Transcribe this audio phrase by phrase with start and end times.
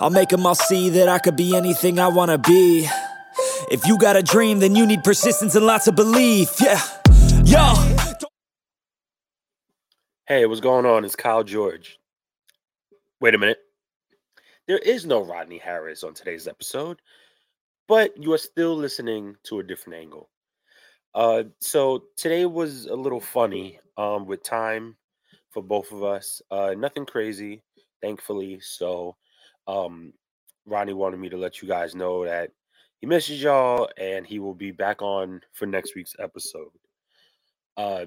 [0.00, 2.88] I'll make them all see that I could be anything I wanna be.
[3.70, 6.60] If you got a dream, then you need persistence and lots of belief.
[6.60, 6.80] Yeah.
[7.44, 7.74] Yo.
[10.26, 11.04] Hey, what's going on?
[11.04, 11.98] It's Kyle George.
[13.20, 13.58] Wait a minute.
[14.66, 17.00] There is no Rodney Harris on today's episode,
[17.88, 20.28] but you are still listening to a different angle.
[21.14, 24.96] Uh, so today was a little funny um, with time
[25.50, 26.42] for both of us.
[26.50, 27.62] Uh, nothing crazy,
[28.02, 28.60] thankfully.
[28.60, 29.16] So
[29.68, 30.12] um,
[30.66, 32.50] Ronnie wanted me to let you guys know that
[33.00, 36.70] he misses y'all and he will be back on for next week's episode.
[37.76, 38.06] Uh,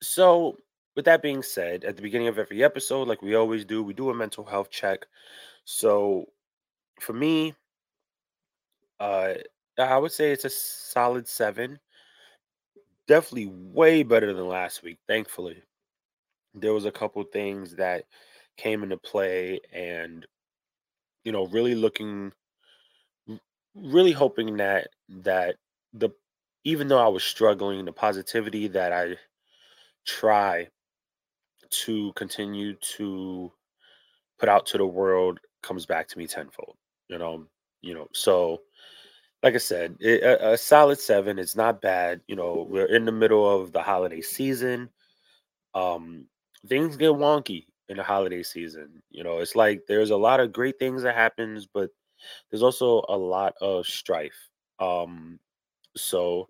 [0.00, 0.56] so,
[0.94, 3.94] with that being said, at the beginning of every episode, like we always do, we
[3.94, 5.06] do a mental health check.
[5.64, 6.26] So,
[7.00, 7.54] for me,
[9.00, 9.34] uh,
[9.78, 11.78] I would say it's a solid seven.
[13.08, 15.62] Definitely way better than last week, thankfully.
[16.54, 18.04] There was a couple things that
[18.60, 20.26] came into play and
[21.24, 22.32] you know, really looking
[23.74, 25.56] really hoping that that
[25.92, 26.10] the
[26.64, 29.16] even though I was struggling, the positivity that I
[30.06, 30.68] try
[31.70, 33.52] to continue to
[34.38, 36.76] put out to the world comes back to me tenfold.
[37.08, 37.46] You know,
[37.82, 38.08] you know.
[38.12, 38.62] So,
[39.42, 41.38] like I said, it, a, a solid seven.
[41.38, 42.20] It's not bad.
[42.28, 44.90] You know, we're in the middle of the holiday season.
[45.74, 46.26] Um,
[46.66, 49.02] things get wonky in the holiday season.
[49.10, 51.90] You know, it's like there's a lot of great things that happens, but
[52.50, 54.48] there's also a lot of strife.
[54.78, 55.40] Um,
[55.96, 56.48] so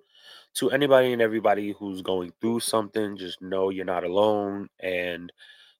[0.54, 5.32] to anybody and everybody who's going through something, just know you're not alone and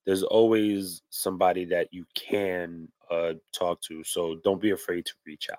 [0.07, 4.03] there's always somebody that you can uh, talk to.
[4.03, 5.59] So don't be afraid to reach out.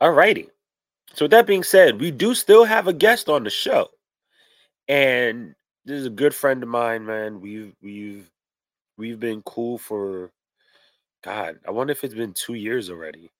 [0.00, 0.48] All righty.
[1.12, 3.88] So with that being said, we do still have a guest on the show.
[4.88, 7.40] And this is a good friend of mine, man.
[7.40, 8.30] We've we've
[8.96, 10.30] we've been cool for
[11.22, 13.30] God, I wonder if it's been two years already.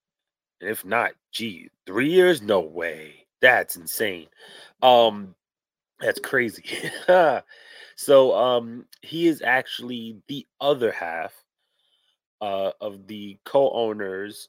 [0.61, 2.43] And if not, gee, three years?
[2.43, 3.27] No way.
[3.41, 4.27] That's insane.
[4.83, 5.35] Um,
[6.01, 6.65] that's crazy.
[7.97, 11.35] so um he is actually the other half
[12.41, 14.49] uh of the co-owners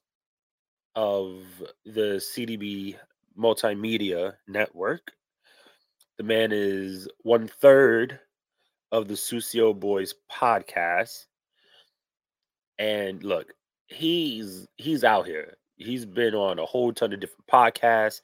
[0.96, 1.40] of
[1.86, 2.96] the CDB
[3.38, 5.12] multimedia network.
[6.22, 8.20] The man is one third
[8.92, 11.26] of the Sucio Boyz podcast.
[12.78, 13.52] And look,
[13.88, 15.58] he's he's out here.
[15.78, 18.22] He's been on a whole ton of different podcasts.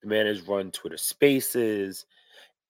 [0.00, 2.06] The man has run Twitter Spaces,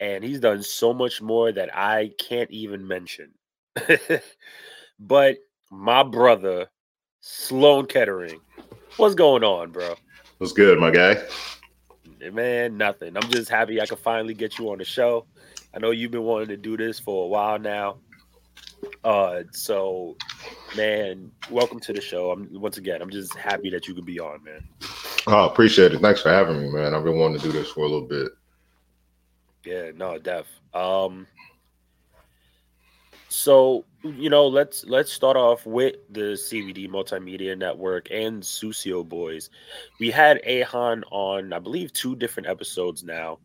[0.00, 3.32] and he's done so much more that I can't even mention.
[4.98, 5.36] but
[5.70, 6.68] my brother,
[7.20, 8.40] Slone Kettering,
[8.96, 9.96] what's going on, bro?
[10.38, 11.22] What's good, my guy?
[12.32, 13.16] Man, nothing.
[13.16, 15.24] I'm just happy I could finally get you on the show.
[15.74, 17.98] I know you've been wanting to do this for a while now.
[19.04, 20.16] Uh, so
[20.76, 22.30] man, welcome to the show.
[22.30, 24.66] I'm once again, I'm just happy that you could be on, man.
[25.26, 26.00] Oh, appreciate it.
[26.00, 26.94] Thanks for having me, man.
[26.94, 28.32] I've been wanting to do this for a little bit.
[29.64, 30.46] Yeah, no, def.
[30.74, 31.26] Um,
[33.30, 39.50] so you know, let's let's start off with the CDB Multimedia Network and Sucio Boyz.
[39.98, 43.38] We had Ahan on, I believe, two different episodes now.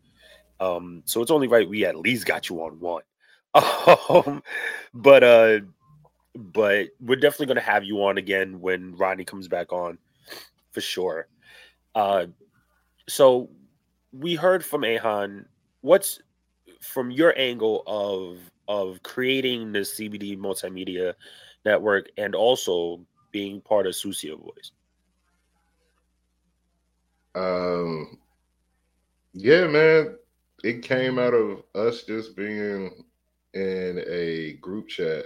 [0.58, 3.02] Um, so it's only right we at least got you on one.
[4.08, 4.42] Um,
[4.92, 5.60] but uh,
[6.34, 9.98] but we're definitely gonna have you on again when Rodney comes back on,
[10.72, 11.28] for sure.
[11.94, 12.26] Uh,
[13.08, 13.48] so
[14.12, 15.46] we heard from Ahan.
[15.80, 16.20] What's
[16.80, 18.38] from your angle of
[18.68, 21.14] of creating the CDB multimedia
[21.64, 23.00] network and also
[23.32, 24.70] being part of Sucio Boyz?
[27.34, 28.18] Um,
[29.34, 30.16] yeah, man,
[30.64, 33.04] it came out of us just being
[33.52, 35.24] in a group chat,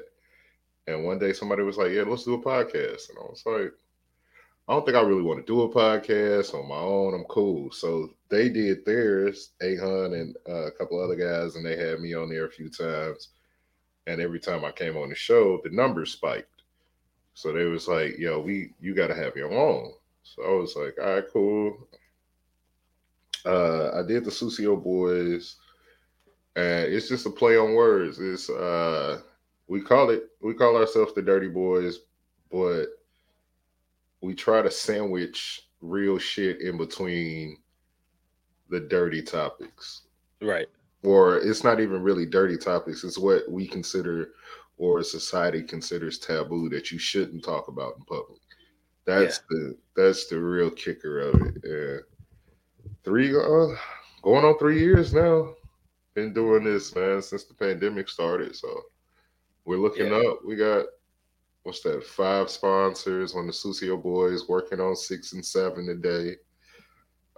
[0.86, 3.72] and one day somebody was like, "Yeah, let's do a podcast," and I was like,
[4.68, 7.14] "I don't think I really want to do a podcast on my own.
[7.14, 11.76] I'm cool." So they did theirs, Ahan and uh, a couple other guys, and they
[11.76, 13.28] had me on there a few times.
[14.06, 16.62] And every time I came on the show, the numbers spiked.
[17.34, 19.92] So they was like, "Yo, we you got to have your own."
[20.22, 21.88] So I was like, "All right, cool."
[23.44, 25.56] Uh, I did the Sucio Boyz,
[26.56, 28.18] and it's just a play on words.
[28.18, 29.20] It's uh,
[29.68, 32.00] we call it we call ourselves the Dirty Boys,
[32.50, 32.86] but
[34.20, 37.56] we try to sandwich real shit in between
[38.68, 40.02] the dirty topics.
[40.42, 40.66] Right.
[41.02, 43.04] Or it's not even really dirty topics.
[43.04, 44.32] It's what we consider
[44.76, 48.40] or society considers taboo that you shouldn't talk about in public.
[49.06, 49.58] That's yeah.
[49.58, 51.62] the that's the real kicker of it.
[51.64, 52.10] Yeah
[53.04, 53.74] three uh,
[54.22, 55.54] going on three years now.
[56.14, 58.56] Been doing this man since the pandemic started.
[58.56, 58.82] So
[59.64, 60.18] we're looking yeah.
[60.18, 60.40] up.
[60.44, 60.86] We got
[61.62, 62.04] what's that?
[62.04, 66.36] Five sponsors on the Sucio Boyz working on six and seven today.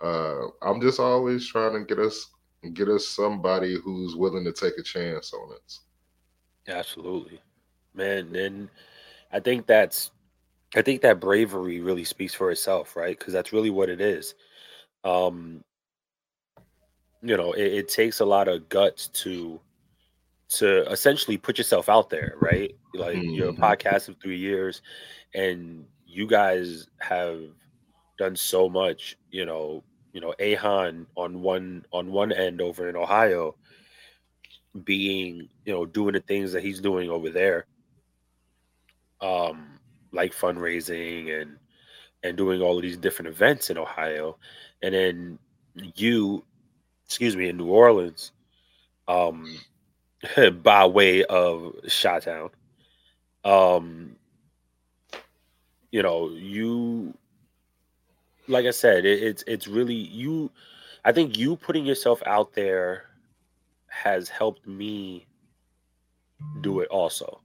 [0.02, 2.28] Uh, I'm just always trying to get us
[2.74, 5.80] get us somebody who's willing to take a chance on us.
[6.68, 7.40] Absolutely,
[7.94, 8.34] man.
[8.36, 8.68] And
[9.32, 10.10] I think that's
[10.74, 13.18] I think that bravery really speaks for itself, right?
[13.18, 14.34] Because that's really what it is.
[15.04, 15.62] Um,
[17.22, 19.60] you know, it, it takes a lot of guts to
[20.50, 22.74] to essentially put yourself out there, right?
[22.94, 23.30] Like mm-hmm.
[23.30, 24.82] your podcast of three years,
[25.34, 27.40] and you guys have
[28.18, 29.16] done so much.
[29.30, 33.56] You know, you know, Ahan on one on one end over in Ohio,
[34.84, 37.66] being you know doing the things that he's doing over there,
[39.20, 39.78] um,
[40.12, 41.56] like fundraising and
[42.22, 44.36] and doing all of these different events in Ohio,
[44.82, 45.38] and then
[45.94, 46.44] you,
[47.06, 48.32] excuse me, in New Orleans,
[49.08, 49.58] um,
[50.62, 52.50] by way of Shottown.
[53.44, 54.16] Um,
[55.90, 57.14] you know, you
[58.48, 60.50] like I said, it, it's it's really you.
[61.04, 63.06] I think you putting yourself out there
[63.88, 65.26] has helped me
[66.60, 67.40] do it also,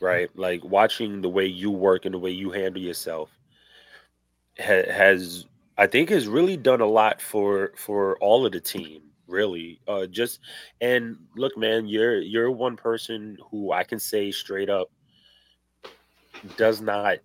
[0.00, 0.30] right?
[0.36, 3.30] Like watching the way you work and the way you handle yourself
[4.58, 5.46] ha- has,
[5.78, 10.06] I think, has really done a lot for for all of the team really uh
[10.06, 10.40] just
[10.80, 14.90] and look man you're you're one person who i can say straight up
[16.56, 17.18] does not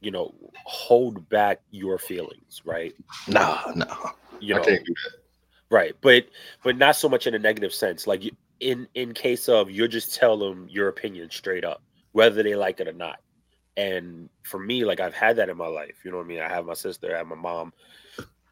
[0.00, 0.34] you know
[0.64, 2.94] hold back your feelings right?
[3.28, 3.96] No no
[4.40, 4.64] you know.
[5.70, 6.26] right but
[6.64, 8.06] but not so much in a negative sense.
[8.06, 8.22] Like
[8.60, 11.82] in in case of you're just tell them your opinion straight up
[12.12, 13.20] whether they like it or not.
[13.76, 15.96] And for me like i've had that in my life.
[16.04, 16.40] You know what i mean?
[16.40, 17.72] I have my sister i have my mom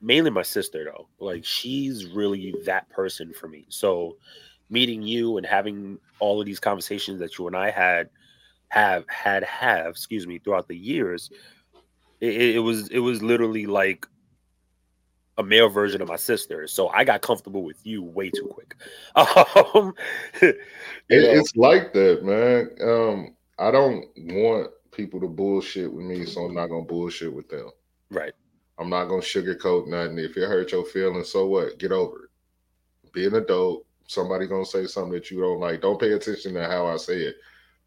[0.00, 1.08] mainly my sister though.
[1.18, 3.66] Like she's really that person for me.
[3.68, 4.16] So
[4.70, 8.08] meeting you and having all of these conversations that you and I had
[8.70, 11.30] have had have excuse me throughout the years,
[12.20, 14.06] it, it was it was literally like
[15.38, 16.66] a male version of my sister.
[16.66, 18.76] So I got comfortable with you way too quick.
[19.16, 19.94] Um,
[20.40, 20.56] it,
[21.08, 22.70] it's like that, man.
[22.88, 27.48] Um, I don't want people to bullshit with me, so I'm not gonna bullshit with
[27.48, 27.70] them.
[28.10, 28.32] Right.
[28.78, 30.18] I'm not gonna sugarcoat nothing.
[30.18, 31.78] If it hurt your feelings, so what?
[31.78, 33.12] Get over it.
[33.12, 33.84] Be an adult.
[34.06, 35.82] Somebody gonna say something that you don't like.
[35.82, 37.36] Don't pay attention to how I say it.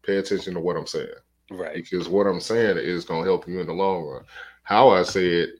[0.04, 1.08] Pay attention to what I'm saying.
[1.50, 1.74] Right.
[1.74, 4.24] Because what I'm saying is gonna help you in the long run.
[4.62, 5.50] How I say it,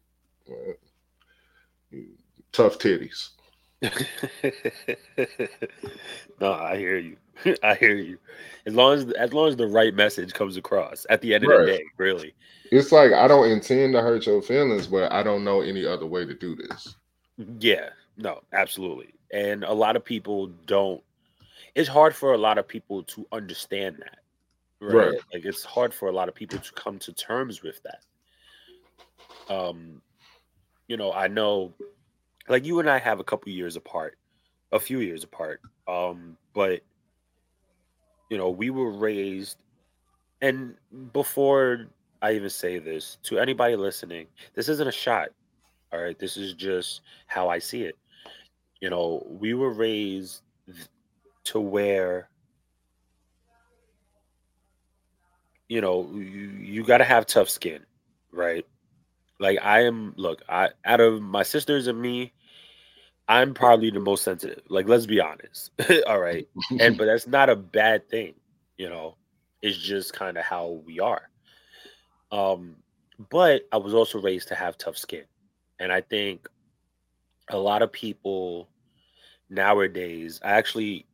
[0.47, 0.75] well,
[2.53, 3.31] tough titties.
[6.41, 7.17] no, I hear you.
[7.63, 8.19] I hear you.
[8.67, 11.51] As long as as long as the right message comes across at the end of
[11.51, 11.59] right.
[11.61, 12.35] the day, really.
[12.71, 16.07] It's like I don't intend to hurt your feelings, but I don't know any other
[16.07, 16.97] way to do this.
[17.59, 19.15] Yeah, no, absolutely.
[19.33, 21.03] And a lot of people don't
[21.75, 24.19] it's hard for a lot of people to understand that.
[24.85, 24.95] Right?
[24.95, 25.21] right.
[25.33, 29.55] Like it's hard for a lot of people to come to terms with that.
[29.55, 30.03] Um,
[30.89, 31.75] you know, I know
[32.49, 34.19] like you and I have a couple years apart,
[34.73, 35.61] a few years apart.
[35.89, 36.83] Um, but
[38.31, 39.63] you know, we were raised
[40.41, 40.75] and
[41.13, 41.87] before
[42.21, 45.29] I even say this to anybody listening, this isn't a shot.
[45.93, 46.19] All right.
[46.19, 47.97] This is just how I see it.
[48.81, 50.43] You know, we were raised
[51.45, 52.29] to where,
[55.69, 57.85] you know, you, you got to have tough skin,
[58.33, 58.67] right?
[59.41, 62.33] Like, I am, look, I, out of my sisters and me,
[63.29, 64.63] I'm probably the most sensitive.
[64.69, 65.71] Like, let's be honest.
[66.07, 66.47] All right.
[66.79, 68.35] And, but that's not a bad thing,
[68.77, 69.17] you know,
[69.63, 71.31] it's just kind of how we are.
[72.31, 72.77] Um,
[73.31, 75.25] but I was also raised to have tough skin.
[75.79, 76.49] And I think
[77.49, 78.69] a lot of people
[79.49, 81.07] nowadays, I actually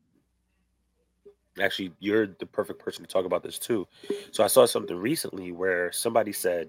[1.60, 3.86] actually you're the perfect person to talk about this too.
[4.30, 6.68] So I saw something recently where somebody said,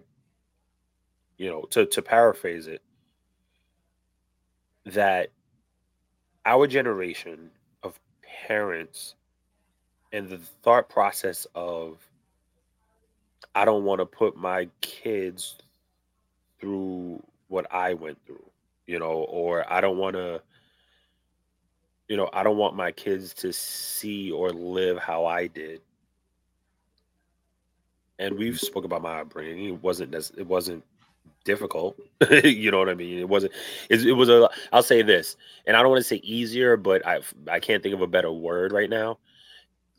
[1.37, 2.81] you know, to to paraphrase it,
[4.85, 5.29] that
[6.45, 7.51] our generation
[7.83, 7.99] of
[8.47, 9.15] parents
[10.11, 11.97] and the thought process of
[13.55, 15.57] I don't want to put my kids
[16.59, 18.45] through what I went through,
[18.87, 20.41] you know, or I don't want to,
[22.11, 25.81] you know, I don't want my kids to see or live how I did.
[28.19, 29.65] And we've spoke about my upbringing.
[29.65, 30.83] It wasn't it wasn't
[31.45, 31.97] difficult.
[32.43, 33.17] you know what I mean?
[33.17, 33.53] It wasn't.
[33.89, 34.49] It, it was a.
[34.73, 37.95] I'll say this, and I don't want to say easier, but I I can't think
[37.95, 39.17] of a better word right now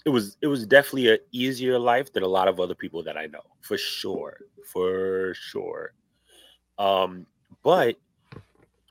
[0.04, 3.16] it was it was definitely an easier life than a lot of other people that
[3.16, 5.94] I know, for sure, for sure.
[6.78, 7.26] Um,
[7.62, 7.96] but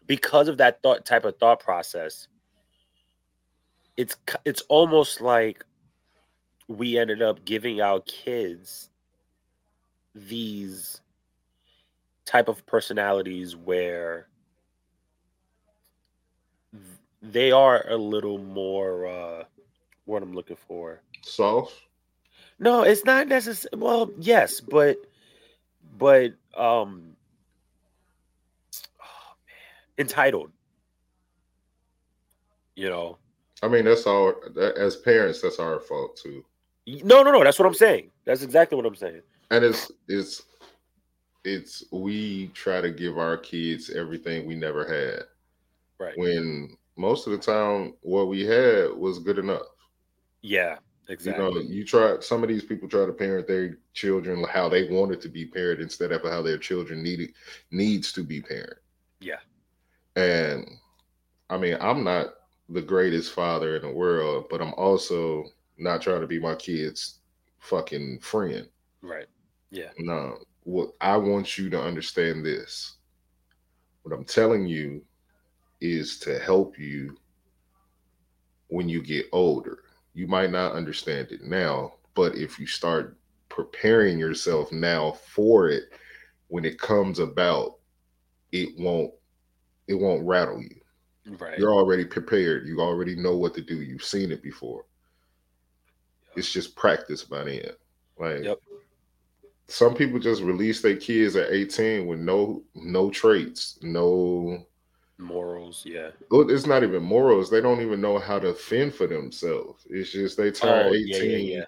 [0.07, 2.27] because of that thought type of thought process,
[3.97, 5.65] it's it's almost like
[6.67, 8.89] we ended up giving our kids
[10.15, 11.01] these
[12.25, 14.27] type of personalities where
[17.21, 19.43] they are a little more uh
[20.05, 21.01] what I'm looking for.
[21.21, 21.73] Soft.
[22.59, 23.69] No, it's not necessary.
[23.75, 24.97] Well, yes, but
[25.97, 27.15] but um
[29.01, 30.51] oh, man, entitled.
[32.75, 33.17] You know.
[33.61, 34.33] I mean, that's all.
[34.77, 36.43] As parents, that's our fault too.
[37.03, 37.43] No, no, no.
[37.43, 38.09] That's what I'm saying.
[38.25, 39.21] That's exactly what I'm saying.
[39.51, 40.43] And it's it's
[41.43, 45.23] it's we try to give our kids everything we never had.
[45.99, 46.17] Right.
[46.17, 49.67] When most of the time, what we had was good enough.
[50.41, 50.77] Yeah.
[51.09, 51.43] Exactly.
[51.43, 52.17] You know, you try.
[52.21, 55.81] Some of these people try to parent their children how they wanted to be parented
[55.81, 57.33] instead of how their children needed
[57.69, 58.79] needs to be parented.
[59.19, 59.39] Yeah.
[60.15, 60.69] And
[61.49, 62.27] I mean, I'm not
[62.71, 65.45] the greatest father in the world, but I'm also
[65.77, 67.19] not trying to be my kid's
[67.59, 68.67] fucking friend.
[69.01, 69.27] Right.
[69.71, 69.89] Yeah.
[69.99, 70.37] No.
[70.63, 72.97] What I want you to understand this.
[74.03, 75.03] What I'm telling you
[75.79, 77.17] is to help you
[78.67, 79.83] when you get older.
[80.13, 83.17] You might not understand it now, but if you start
[83.49, 85.83] preparing yourself now for it,
[86.47, 87.77] when it comes about,
[88.51, 89.11] it won't
[89.87, 90.80] it won't rattle you.
[91.25, 91.57] Right.
[91.59, 92.67] You're already prepared.
[92.67, 93.81] You already know what to do.
[93.81, 94.85] You've seen it before.
[96.35, 97.71] It's just practice by then.
[98.17, 98.59] Like Yep.
[99.67, 104.65] some people just release their kids at 18 with no no traits, no
[105.17, 105.83] Morals.
[105.85, 106.09] Yeah.
[106.31, 107.49] it's not even morals.
[107.49, 109.85] They don't even know how to fend for themselves.
[109.89, 111.65] It's just they turn Oh, 18, yeah, yeah, yeah.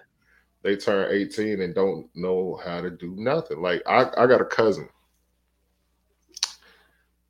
[0.62, 3.62] they turn 18 and don't know how to do nothing.
[3.62, 4.88] Like I, I got a cousin.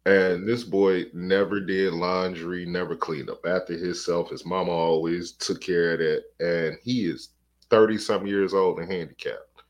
[0.06, 4.30] And this boy never did laundry, never cleaned up after himself.
[4.30, 6.24] His mama always took care of that.
[6.40, 7.30] And he is
[7.70, 9.62] 30 some years old and handicapped.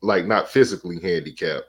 [0.00, 1.66] Like not physically handicapped,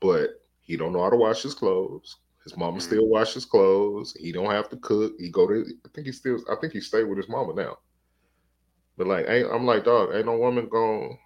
[0.00, 2.18] but he don't know how to wash his clothes.
[2.44, 2.82] His mama Mhm.
[2.82, 4.14] still wash his clothes.
[4.18, 5.14] He don't have to cook.
[5.18, 7.78] He go to I think he still I think he stayed with his mama now.
[8.96, 11.18] But like ain't I'm like, dog, ain't no woman going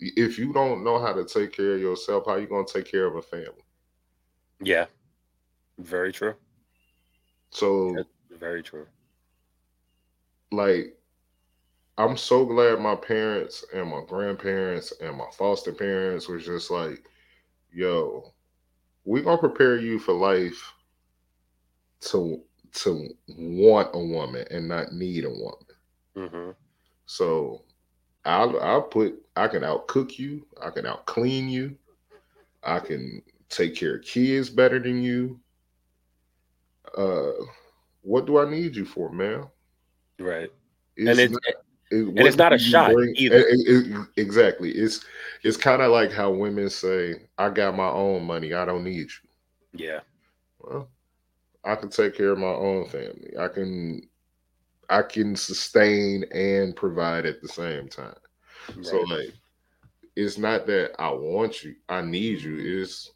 [0.00, 3.06] if you don't know how to take care of yourself, how you gonna take care
[3.06, 3.64] of a family?
[4.60, 4.86] Yeah.
[5.80, 6.36] Very true.
[7.50, 8.88] So That's very true.
[10.52, 10.96] like
[11.98, 17.04] I'm so glad my parents and my grandparents and my foster parents was just like,
[17.72, 18.34] yo,
[19.04, 20.74] we gonna prepare you for life
[22.00, 25.66] to to want a woman and not need a woman.
[26.14, 26.50] hmm
[27.06, 27.64] So
[28.24, 31.76] I'll I'll put I can out cook you, I can out clean you,
[32.62, 35.40] I can take care of kids better than you.
[36.96, 37.32] Uh
[38.02, 39.46] what do I need you for, man?
[40.18, 40.50] Right.
[40.96, 41.42] It's and it's not-
[41.90, 43.36] it- and it's not a shot either.
[43.38, 44.70] it- it- exactly.
[44.72, 45.04] It's
[45.42, 48.54] it's kind of like how women say, "I got my own money.
[48.54, 49.28] I don't need you."
[49.86, 50.00] yeah.
[50.60, 50.90] Well,
[51.64, 53.36] I can take care of my own family.
[53.38, 54.08] I can
[54.88, 58.16] I can sustain and provide at the same time.
[58.82, 59.32] So like
[60.16, 62.82] it's not that I want you, I need you.
[62.82, 63.10] It's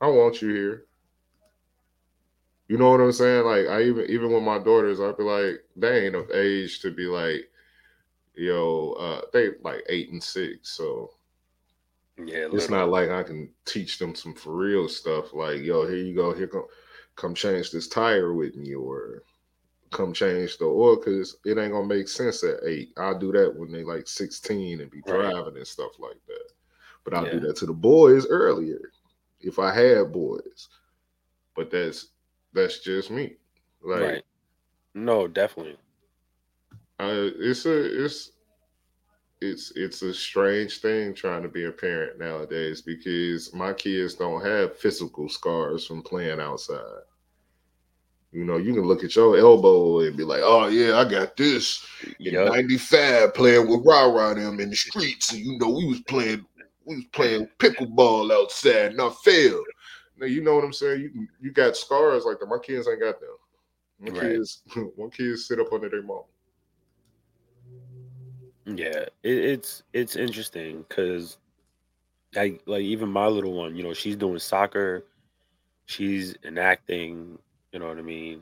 [0.00, 0.86] I want you here.
[2.72, 3.44] You know what I'm saying?
[3.44, 6.90] Like I even even with my daughters, I'd be like, they ain't of age to
[6.90, 7.50] be like,
[8.34, 10.70] yo, uh, they like eight and six.
[10.70, 11.10] So
[12.16, 12.48] yeah.
[12.50, 15.34] it's not like I can teach them some for real stuff.
[15.34, 16.64] Like, yo, here you go, here come
[17.14, 19.22] come change this tire with me, or
[19.90, 22.94] come change the oil, because it ain't gonna make sense at eight.
[22.96, 25.30] I'll do that when they like 16 and be Right.
[25.30, 26.52] driving and stuff like that.
[27.04, 28.92] But I'll do that to the boys earlier
[29.42, 30.70] if I had boys.
[31.54, 32.11] But that's
[32.52, 33.36] that's just me.
[33.82, 34.24] Like right.
[34.94, 35.76] No, definitely.
[37.00, 38.32] uh, it's a it's
[39.40, 44.44] it's it's a strange thing trying to be a parent nowadays because my kids don't
[44.44, 47.02] have physical scars from playing outside.
[48.30, 51.36] You know, you can look at your elbow and be like, "Oh yeah, I got
[51.36, 51.84] this
[52.18, 52.52] in Yup.
[52.52, 56.44] '95 playing with Rah Rah them in the streets, and you know we was playing
[56.84, 59.66] we was playing pickleball outside, and I failed."
[60.26, 61.00] You know what I'm saying.
[61.02, 62.46] You you got scars like that.
[62.46, 63.36] My kids ain't got them.
[64.00, 64.12] My Right.
[64.12, 64.62] kids,
[64.98, 66.24] my kids sit up under their mom.
[68.66, 71.38] Yeah, it, it's it's interesting because,
[72.34, 75.04] like, like even my little one, you know, she's doing soccer,
[75.86, 77.38] she's enacting,
[77.72, 78.40] you know what I mean,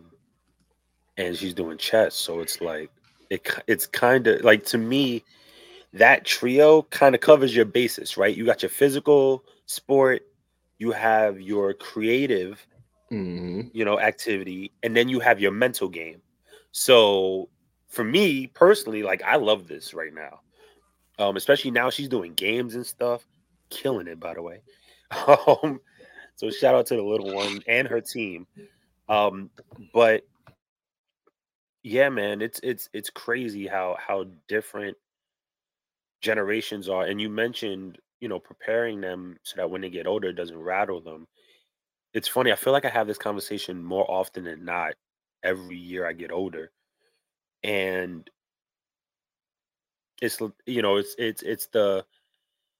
[1.17, 2.15] and she's doing chess.
[2.15, 2.91] So it's like
[3.31, 5.25] it it's kind of like to me,
[5.93, 8.37] that trio kind of covers your basis, right?
[8.37, 10.23] You got your physical sport,
[10.81, 12.67] you have your creative,
[13.11, 16.23] hmm you know, activity, and then you have your mental game.
[16.73, 17.51] So
[17.89, 20.41] for me personally, like I love this right now.
[21.19, 23.27] Um, especially now she's doing games and stuff,
[23.71, 24.63] killing it, by the way.
[25.27, 25.81] Um,
[26.37, 28.47] so shout out to the little one and her team.
[29.09, 29.51] Um,
[29.93, 30.25] but
[31.83, 34.97] yeah, man, it's it's it's crazy how how different
[36.21, 37.05] generations are.
[37.05, 40.59] And you mentioned, you know, preparing them so that when they get older, it doesn't
[40.59, 41.27] rattle them.
[42.15, 42.53] It's funny.
[42.53, 44.95] I feel like I have this conversation more often than not
[45.43, 46.71] every year I get older,
[47.63, 48.29] and
[50.21, 52.05] it's you know it's it's it's the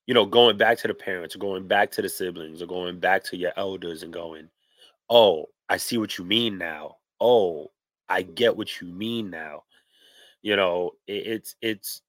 [0.07, 3.25] you know going back to the parents, going back to the siblings, or going back
[3.25, 4.49] to your elders and going,
[5.09, 6.97] oh, I see what you mean now.
[7.21, 7.69] Oh,
[8.09, 9.65] I get what you mean now.
[10.43, 12.03] You know, it, it's it's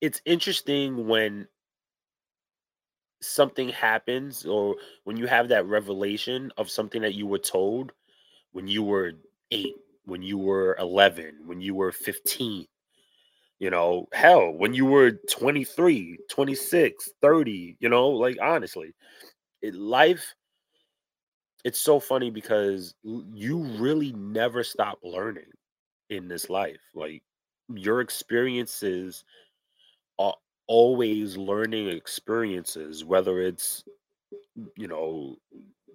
[0.00, 1.46] it's interesting when
[3.22, 7.92] something happens or when you have that revelation of something that you were told
[8.52, 9.12] when you were
[9.50, 9.74] 8,
[10.04, 12.66] when you were 11, when you were 15.
[13.58, 18.92] You know, hell, when you were 23, 26, 30, you know, like honestly,
[19.62, 20.34] it, life
[21.64, 25.50] it's so funny because you really never stop learning
[26.10, 26.80] in this life.
[26.94, 27.22] Like
[27.72, 29.24] your experiences
[30.18, 30.34] are
[30.66, 33.84] always learning experiences, whether it's
[34.76, 35.36] you know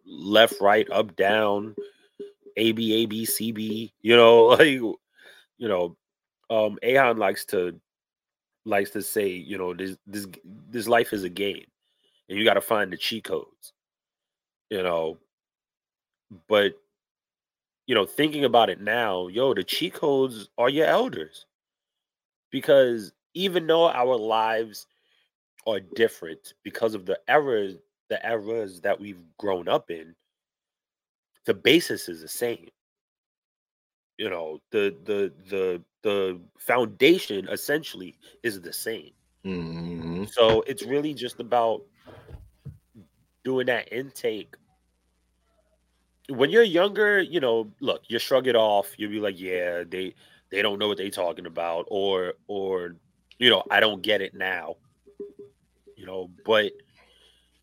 [0.05, 1.75] left, right, up, down,
[2.57, 3.93] A B A B C B.
[4.01, 4.97] You know, like you
[5.59, 5.95] know,
[6.49, 7.79] um, Ahan likes to
[8.65, 10.27] likes to say, you know, this this
[10.69, 11.65] this life is a game,
[12.29, 13.73] and you got to find the cheat codes.
[14.69, 15.17] You know,
[16.47, 16.73] but
[17.87, 21.45] you know, thinking about it now, yo, the cheat codes are your elders.
[22.51, 24.87] Because even though our lives
[25.67, 27.75] are different because of the eras,
[28.09, 30.15] the eras that we've grown up in,
[31.45, 32.67] the basis is the same.
[34.17, 39.11] You know, the the the the foundation essentially is the same.
[39.45, 40.25] Mm-hmm.
[40.31, 41.83] So it's really just about
[43.43, 44.55] doing that intake
[46.29, 48.93] when you're younger, you know, look, you shrug it off.
[48.97, 50.13] You'll be like, yeah, they
[50.49, 52.95] they don't know what they're talking about, or or
[53.39, 54.75] you know, I don't get it now.
[55.95, 56.73] You know, but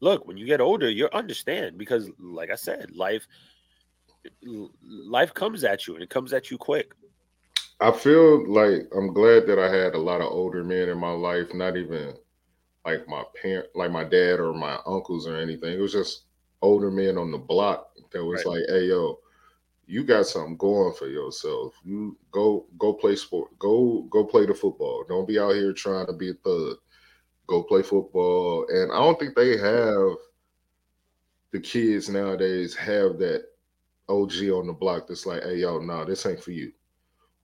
[0.01, 3.27] look, when you get older, you understand because, like I said, life
[4.83, 6.93] life comes at you and it comes at you quick.
[7.81, 11.11] I feel like I'm glad that I had a lot of older men in my
[11.11, 12.15] life, not even
[12.85, 15.75] like my parent, like my dad or my uncles or anything.
[15.75, 16.25] It was just
[16.63, 18.59] older men on the block that was right.
[18.59, 19.19] like, "Hey, yo,
[19.87, 21.75] you got something going for yourself.
[21.85, 23.59] You go go play sport.
[23.59, 25.05] Go go play the football.
[25.09, 26.77] Don't be out here trying to be a thug.
[27.47, 30.16] Go play football." And I don't think they have
[31.53, 33.44] the kids nowadays have that
[34.09, 36.73] OG on the block that's like, "Hey, yo, nah, this ain't for you."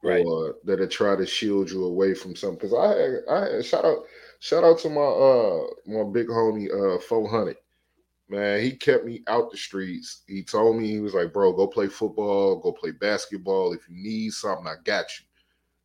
[0.03, 0.24] Right.
[0.24, 2.59] Or that try to shield you away from something.
[2.59, 3.98] Because I had, I had, shout out,
[4.38, 7.57] shout out to my uh my big homie uh 400
[8.31, 10.23] man, he kept me out the streets.
[10.27, 13.73] He told me he was like, bro, go play football, go play basketball.
[13.73, 15.27] If you need something, I got you.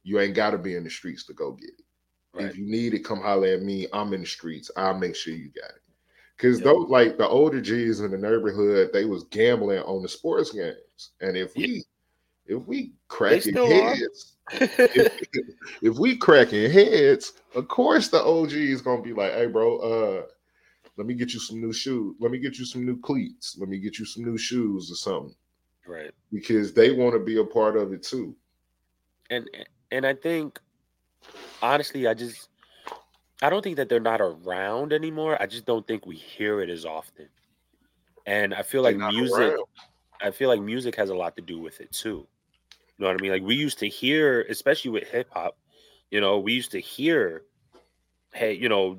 [0.03, 1.85] You ain't got to be in the streets to go get it.
[2.33, 2.45] Right.
[2.45, 3.87] If you need it, come holler at me.
[3.91, 4.69] I'm in the streets.
[4.77, 5.81] I'll make sure you got it.
[6.37, 6.65] Cause yep.
[6.65, 11.11] those like the older G's in the neighborhood, they was gambling on the sports games.
[11.21, 11.85] And if we
[12.45, 14.79] if we cracking heads, if,
[15.81, 20.25] if we cracking heads, of course the OG is gonna be like, hey bro, uh
[20.97, 22.15] let me get you some new shoes.
[22.19, 23.57] Let me get you some new cleats.
[23.59, 25.35] Let me get you some new shoes or something.
[25.85, 26.11] Right.
[26.31, 28.35] Because they want to be a part of it too.
[29.29, 29.49] And
[29.91, 30.59] and I think
[31.61, 32.49] honestly, I just
[33.41, 35.41] I don't think that they're not around anymore.
[35.41, 37.27] I just don't think we hear it as often.
[38.25, 39.59] And I feel like music around.
[40.21, 42.27] I feel like music has a lot to do with it too.
[42.97, 43.31] You know what I mean?
[43.31, 45.57] Like we used to hear, especially with hip hop,
[46.09, 47.43] you know, we used to hear,
[48.33, 48.97] hey, you know,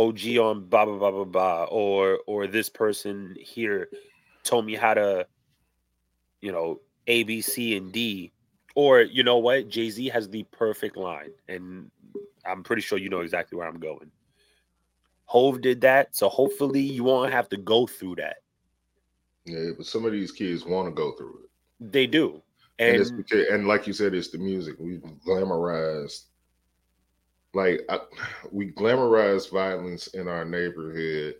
[0.00, 3.90] OG on blah blah blah blah blah, or or this person here
[4.44, 5.26] told me how to,
[6.40, 8.32] you know, A B C and D,
[8.74, 11.90] or you know what, Jay Z has the perfect line, and
[12.46, 14.10] I'm pretty sure you know exactly where I'm going.
[15.26, 18.38] Hove did that, so hopefully you won't have to go through that.
[19.44, 21.92] Yeah, but some of these kids want to go through it.
[21.92, 22.42] They do,
[22.78, 24.76] and and, because, and like you said, it's the music.
[24.78, 24.96] We
[25.28, 26.24] glamorized
[27.54, 27.98] like I,
[28.50, 31.36] we glamorize violence in our neighborhood.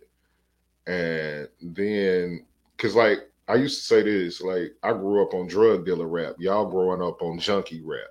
[0.87, 2.45] And then
[2.75, 6.35] because like i used to say this like i grew up on drug dealer rap.
[6.39, 8.09] Y'all growing up on junkie rap.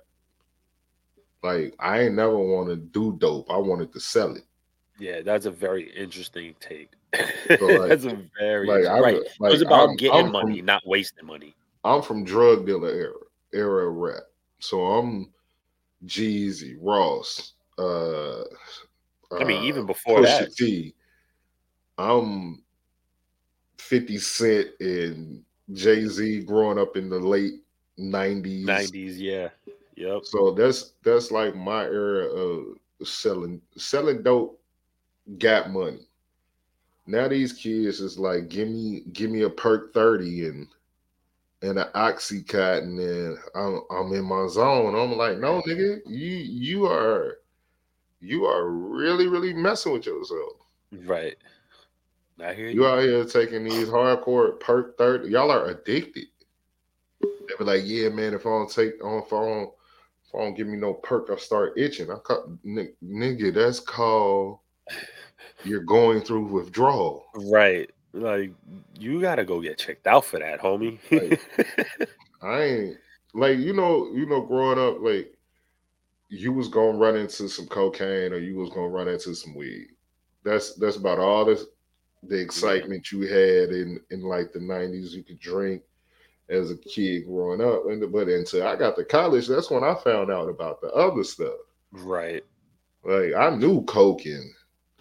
[1.43, 3.51] Like i ain't never want to do dope.
[3.51, 4.43] I wanted to sell it.
[4.97, 6.91] Yeah that's a very interesting take.
[7.59, 9.21] So like, that's a very like, I, right.
[9.39, 11.55] like, it was about I'm, getting I'm money from, not wasting money.
[11.83, 13.13] I'm from drug dealer era
[13.53, 14.23] era rap.
[14.59, 15.31] So i'm
[16.05, 17.53] Jeezy, Ross.
[17.81, 18.43] Uh,
[19.39, 20.93] I mean, uh, even before Pusha that, T.
[21.97, 22.63] I'm
[23.77, 27.61] 50 Cent and Jay Z growing up in the late
[27.99, 28.65] 90s.
[28.65, 29.49] nineties, yeah,
[29.95, 34.59] yep, So that's that's like my era of selling selling dope
[35.37, 36.07] got money.
[37.07, 40.67] Now these kids is like give me give me a perk 30 and
[41.61, 44.95] and an oxycontin and I'm I'm in my zone.
[44.95, 47.37] I'm like, no nigga, you you are
[48.21, 50.53] you are really, really messing with yourself.
[51.05, 51.35] right.
[52.43, 52.87] I hear You you.
[52.87, 55.29] out here taking these hardcore perk 30.
[55.29, 56.25] Y'all are addicted.
[57.21, 59.63] They be like, yeah, man, if I don't take on don't
[60.27, 62.09] if I don't give me no perk, I start itching.
[62.09, 62.17] I
[62.63, 64.59] ni- nigga, that's called
[65.63, 67.25] you're going through withdrawal.
[67.35, 68.51] Right, like
[68.97, 70.99] you gotta go get checked out for that, homie.
[72.41, 72.97] I ain't
[73.33, 75.33] like you know, you know, growing up, like
[76.31, 79.89] you was gonna run into some cocaine or you was gonna run into some weed.
[80.43, 81.65] That's that's about all this
[82.23, 85.83] the excitement you had in in like the nineties you could drink
[86.49, 87.85] as a kid growing up.
[87.87, 91.23] And but until I got to college, that's when I found out about the other
[91.23, 91.55] stuff.
[91.91, 92.43] right,
[93.03, 94.51] Like I knew coke and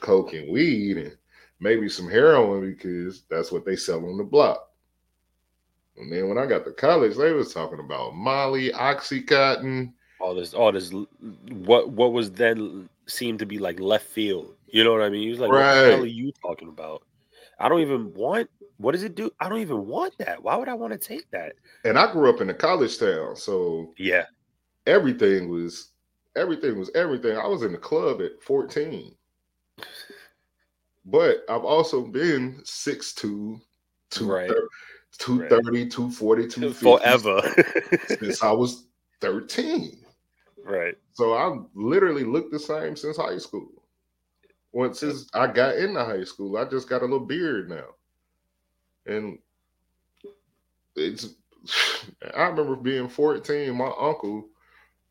[0.01, 1.17] coke and weed and
[1.61, 4.69] maybe some heroin because that's what they sell on the block.
[5.97, 9.93] And then when I got to college, they was talking about Molly, Oxycontin.
[10.21, 10.93] All this, all this,
[11.51, 14.55] what what was then seemed to be like left field.
[14.67, 15.23] You know what I mean?
[15.23, 17.03] He was like, "What the hell are you talking about?
[17.59, 18.49] I don't even want.
[18.79, 19.31] What does it do?
[19.41, 20.43] I don't even want that.
[20.43, 21.55] Why would I want to take that?
[21.85, 24.25] And I grew up in a college town, so Yeah,
[24.87, 25.91] everything was
[26.37, 27.37] everything was everything.
[27.37, 29.15] I was in the club at 14.
[31.07, 33.61] But I've also been 6'2,
[34.21, 34.51] Right.
[35.19, 37.43] 230, 240, 250 forever.
[38.07, 38.87] since I was
[39.21, 40.00] 13.
[40.71, 40.97] Right.
[41.13, 43.71] So I literally looked the same since high school.
[44.73, 47.87] Once since I got into high school, I just got a little beard now.
[49.07, 49.39] And
[50.97, 51.35] it's
[52.37, 54.49] I remember being 14, my uncle,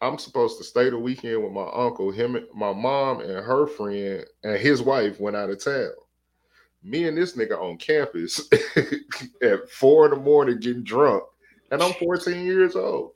[0.01, 2.11] I'm supposed to stay the weekend with my uncle.
[2.11, 5.91] Him and my mom and her friend and his wife went out of town.
[6.81, 8.47] Me and this nigga on campus
[9.41, 11.23] at four in the morning getting drunk.
[11.71, 13.11] And I'm 14 years old.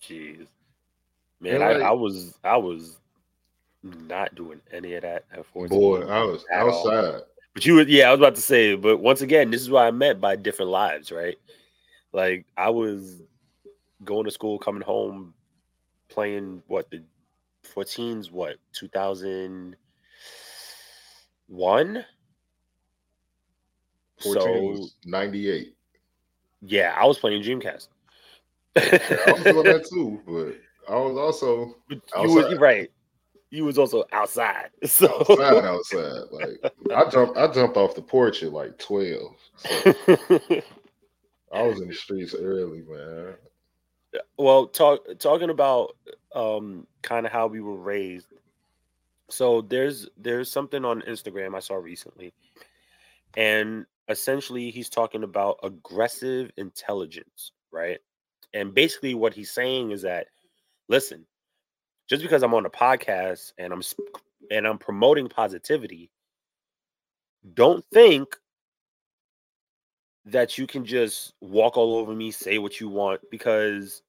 [0.00, 0.46] Jeez,
[1.40, 2.96] man, And, I, like- I was I was
[3.82, 5.78] not doing any of that at 14.
[5.78, 6.90] Boy, I was at all.
[6.90, 7.22] outside.
[7.54, 9.84] But you would, yeah, I was about to say, but once again, this is what
[9.84, 11.36] I meant by different lives, right?
[12.12, 13.22] Like I was
[14.04, 15.34] going to school, coming home,
[16.08, 17.02] playing what the
[17.74, 19.74] 14s, what 2001.
[24.22, 24.42] 14
[24.76, 25.74] So 98.
[26.62, 27.88] yeah, I was playing Dreamcast.
[28.76, 30.56] I was doing that too, but
[30.88, 32.00] I was also you
[32.34, 32.90] was right.
[33.50, 34.70] You was also outside.
[34.86, 36.22] So outside outside.
[36.30, 39.36] Like I jumped I jumped off the porch at like 12.
[39.64, 39.94] So
[41.52, 43.34] I was in the streets early, man.
[44.36, 45.96] well talk talking about
[46.34, 48.26] um kind of how we were raised
[49.30, 52.32] so there's there's something on instagram i saw recently
[53.36, 57.98] and essentially he's talking about aggressive intelligence right
[58.54, 60.28] and basically what he's saying is that
[60.88, 61.24] listen
[62.08, 63.82] just because i'm on a podcast and i'm
[64.50, 66.10] and i'm promoting positivity
[67.54, 68.36] don't think
[70.24, 74.02] that you can just walk all over me, say what you want, because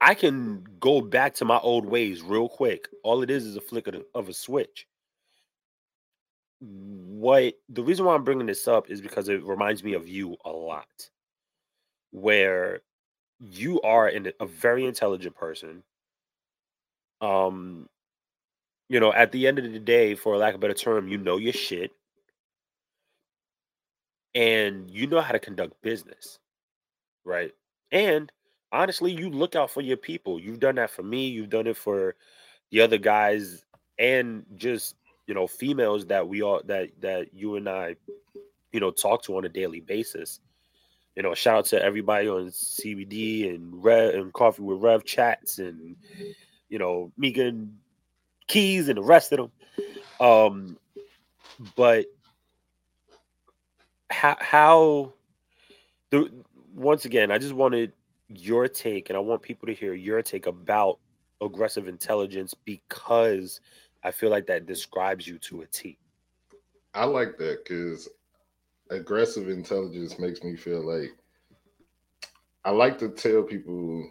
[0.00, 2.88] I can go back to my old ways real quick.
[3.04, 4.86] All it is is a flick of, the- of a switch.
[6.60, 10.36] What the reason why I'm bringing this up is because it reminds me of you
[10.44, 11.08] a lot,
[12.10, 12.80] where
[13.50, 15.82] you are an, a very intelligent person.
[17.20, 17.88] Um,
[18.88, 21.18] you know, at the end of the day, for lack of a better term, you
[21.18, 21.92] know your shit
[24.34, 26.38] and you know how to conduct business,
[27.24, 27.52] right?
[27.90, 28.30] And
[28.72, 30.40] honestly, you look out for your people.
[30.40, 31.28] You've done that for me.
[31.28, 32.16] You've done it for
[32.70, 33.64] the other guys,
[33.98, 34.94] and just
[35.26, 37.96] you know females that we all that that you and I,
[38.72, 40.40] you know, talk to on a daily basis.
[41.16, 45.58] You know, shout out to everybody on CDB and Rev and Coffee with Rev chats
[45.58, 45.96] and
[46.68, 47.78] you know Megan
[48.46, 50.26] Keys and the rest of them.
[50.26, 50.78] Um,
[51.76, 52.06] but
[54.10, 55.12] how how
[56.10, 56.30] the
[56.74, 57.92] once again i just wanted
[58.28, 60.98] your take and i want people to hear your take about
[61.40, 63.60] aggressive intelligence because
[64.04, 65.98] i feel like that describes you to a t
[66.94, 68.08] I like that because
[68.92, 71.12] aggressive intelligence makes me feel like
[72.64, 74.08] I like to tell people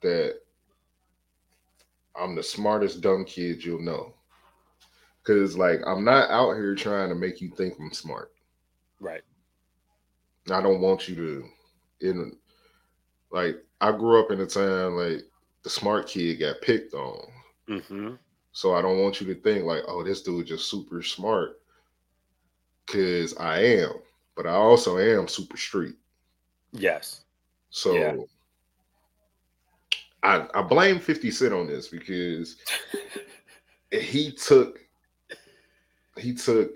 [0.00, 0.40] that
[2.16, 4.14] I'm the smartest dumb kid you'll know.
[5.24, 8.32] Cause like I'm not out here trying to make you think I'm smart.
[8.98, 9.22] Right.
[10.50, 12.36] I don't want you to in
[13.30, 15.22] like I grew up in a time like
[15.62, 17.24] the smart kid got picked on.
[17.68, 18.14] Mm-hmm.
[18.50, 21.60] So I don't want you to think like, oh, this dude just super smart.
[22.86, 23.92] Cause I am,
[24.36, 25.94] but I also am super street.
[26.72, 27.24] Yes.
[27.70, 28.16] So Yeah.
[30.22, 32.56] I, I blame 50 Cent on this because
[33.90, 34.78] he took
[36.16, 36.74] he took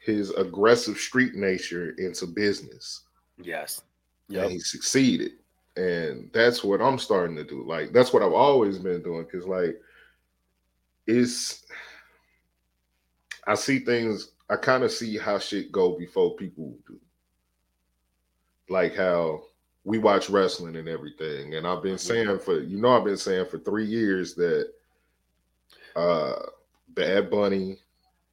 [0.00, 3.02] his aggressive street nature into business
[3.42, 3.82] Yes.
[4.28, 4.48] Yeah.
[4.48, 5.32] He succeeded.
[5.76, 7.64] And that's what I'm starting to do.
[7.64, 9.24] Like that's what I've always been doing.
[9.26, 9.80] Cause like
[11.06, 11.64] it's
[13.46, 16.98] I see things, I kind of see how shit go before people do.
[18.68, 19.42] Like how
[19.84, 21.54] we watch wrestling and everything.
[21.54, 24.70] And I've been saying for you know, I've been saying for three years that
[25.96, 26.34] uh
[26.90, 27.78] Bad Bunny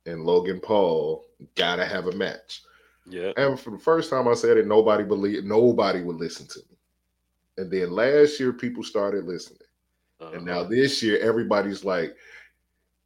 [0.06, 1.26] and Logan Paul
[1.56, 2.64] gotta have a match.
[3.10, 3.32] Yeah.
[3.38, 6.78] And for the first time I said it, nobody believed nobody would listen to me.
[7.58, 9.60] And then last year people started listening.
[10.20, 10.70] And now Uh-huh.
[10.70, 12.16] this year everybody's like,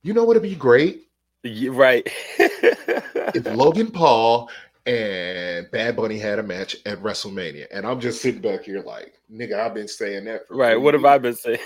[0.01, 1.07] you know what'd be great?
[1.43, 2.07] Yeah, right.
[2.61, 4.49] If Logan Paul
[4.85, 7.67] and Bad Bunny had a match at WrestleMania.
[7.71, 10.79] And I'm just sitting back here like, nigga, I've been saying that for right.
[10.79, 11.05] What have.
[11.05, 11.59] I been saying?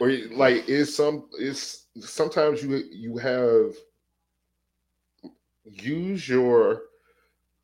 [0.00, 3.74] or like it's some it's sometimes you you have
[5.64, 6.82] use your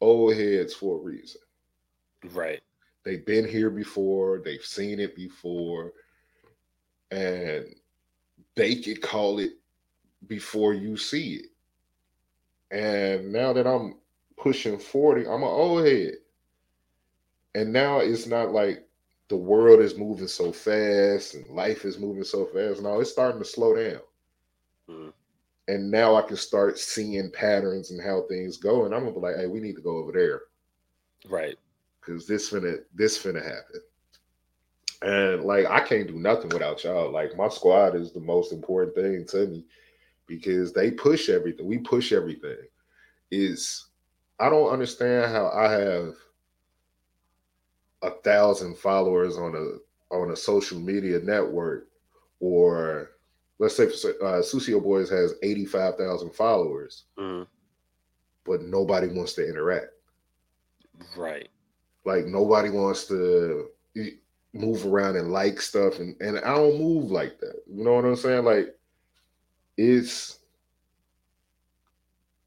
[0.01, 1.41] old heads for a reason.
[2.33, 2.61] right.
[3.05, 5.93] They've been here before, they've seen it before,
[7.11, 7.67] and
[8.55, 9.53] they could call it
[10.27, 11.47] before you see it.
[12.71, 13.97] And now that I'm
[14.37, 16.15] pushing 40, I'm an old head.
[17.55, 18.87] And now it's not like
[19.29, 22.83] the world is moving so fast and life is moving so fast.
[22.83, 24.01] No, it's starting to slow down.
[24.89, 25.13] Mhm.
[25.69, 28.85] And now I can start seeing patterns and how things go.
[28.85, 30.43] And I'm gonna be like, hey, we need to go over there
[31.29, 31.57] Right.
[32.01, 33.81] because this finna this finna happen.
[35.03, 37.11] And like I can't do nothing without y'all.
[37.11, 39.65] Like my squad is the most important thing to me
[40.27, 41.67] because they push everything.
[41.67, 42.57] We push everything.
[43.31, 43.87] Is
[44.39, 46.15] I don't understand how I have
[48.03, 51.89] a thousand followers on a on a social media network,
[52.41, 53.11] or
[53.59, 57.47] let's say uh, Sucio Boyz has eighty five thousand followers, Mhm.
[58.45, 59.87] but nobody wants to interact.
[61.17, 61.49] Right.
[62.05, 63.69] Like nobody wants to
[64.53, 67.63] move around and like stuff, and and I don't move like that.
[67.67, 68.45] You know what I'm saying?
[68.45, 68.77] Like
[69.77, 70.41] it's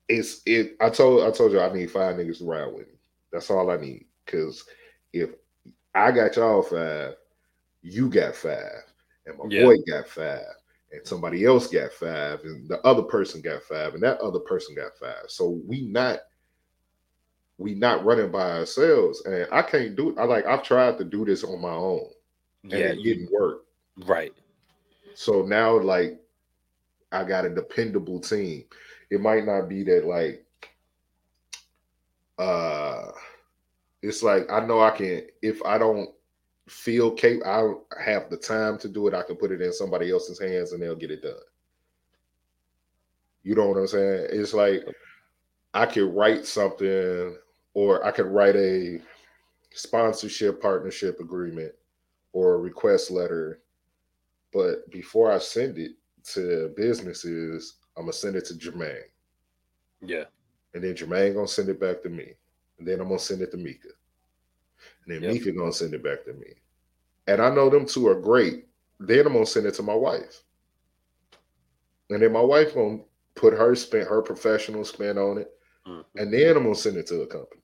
[0.10, 0.76] it's it.
[0.80, 2.94] I told I told you I need five niggas to ride with me.
[3.32, 4.06] That's all I need.
[4.26, 4.64] Cause
[5.14, 5.32] if
[5.96, 7.16] I got y'all five,
[7.82, 8.84] you got five,
[9.26, 9.62] and my Yeah.
[9.62, 10.46] boy got five,
[10.92, 14.76] and somebody else got five, and the other person got five, and that other person
[14.76, 15.26] got five.
[15.30, 16.20] So we not
[17.58, 19.26] we not running by ourselves.
[19.26, 20.18] And I can't do it.
[20.18, 22.10] I like I've tried to do this on my own.
[22.72, 22.86] And Yeah.
[22.86, 23.64] it didn't work.
[24.06, 24.34] right.
[25.14, 26.20] So now like
[27.12, 28.66] I got a dependable team.
[29.10, 30.46] It might not be that like
[32.38, 33.12] uh
[34.02, 36.10] it's like I know I can if I don't
[36.68, 40.12] feel capable I have the time to do it, I can put it in somebody
[40.12, 41.34] else's hands and they'll get it done.
[43.44, 44.28] You know what I'm saying?
[44.32, 44.84] It's like
[45.74, 47.38] I could write something
[47.74, 49.00] or I could write a
[49.72, 51.72] sponsorship partnership agreement
[52.34, 53.62] or a request letter.
[54.52, 55.92] But before I send it
[56.34, 59.10] to businesses, I'm gonna send it to Jermaine.
[60.02, 60.26] Yeah.
[60.74, 62.34] And then Jermaine gonna send it back to me.
[62.78, 63.90] And then I'm gonna send it to Mika.
[65.06, 65.34] And then Yep.
[65.34, 66.54] Mika gonna send it back to me.
[67.28, 68.68] And I know them two are great.
[69.00, 70.44] Then I'm gonna send it to my wife.
[72.10, 73.04] And then my wife gonna
[73.36, 75.60] put her spin, her professional spin on it.
[75.86, 76.06] Mhm.
[76.16, 77.62] And then I'm gonna send it to a company.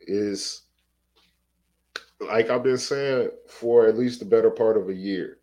[0.00, 0.62] Is
[2.20, 5.37] like I've been saying for at least the better part of a year.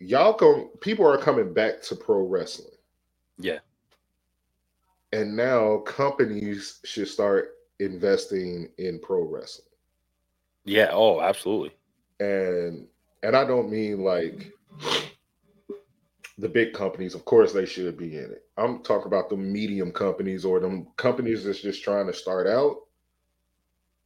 [0.00, 2.72] Y'all come people are coming back to pro wrestling.
[3.38, 3.58] Yeah.
[5.12, 9.68] And now companies should start investing in pro wrestling.
[10.64, 10.88] Yeah.
[10.92, 11.76] Oh, absolutely.
[12.18, 12.86] And
[13.22, 14.52] and I don't mean like
[16.38, 18.44] the big companies, of course they should be in it.
[18.56, 22.76] I'm talking about the medium companies or them companies that's just trying to start out.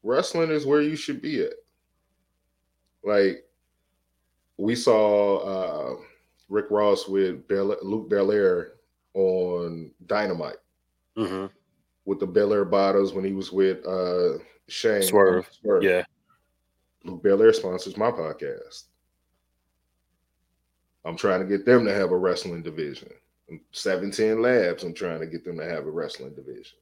[0.03, 1.53] Wrestling is where you should be at.
[3.05, 3.45] Like
[4.57, 5.97] we saw uh
[6.49, 8.73] Rick Ross with Bel- Luc Belaire
[9.15, 10.57] on Dynamite
[11.17, 11.47] hmm
[12.07, 14.39] with the Belaire bottles when he was with uh
[14.69, 15.03] Shane.
[15.03, 15.49] Swerve.
[15.81, 16.05] Yeah.
[17.05, 18.85] Luc Belaire sponsors my podcast.
[21.05, 23.11] I'm trying to get them to have a wrestling division.
[23.73, 26.79] 710 Labs, I'm trying to get them to have a wrestling division.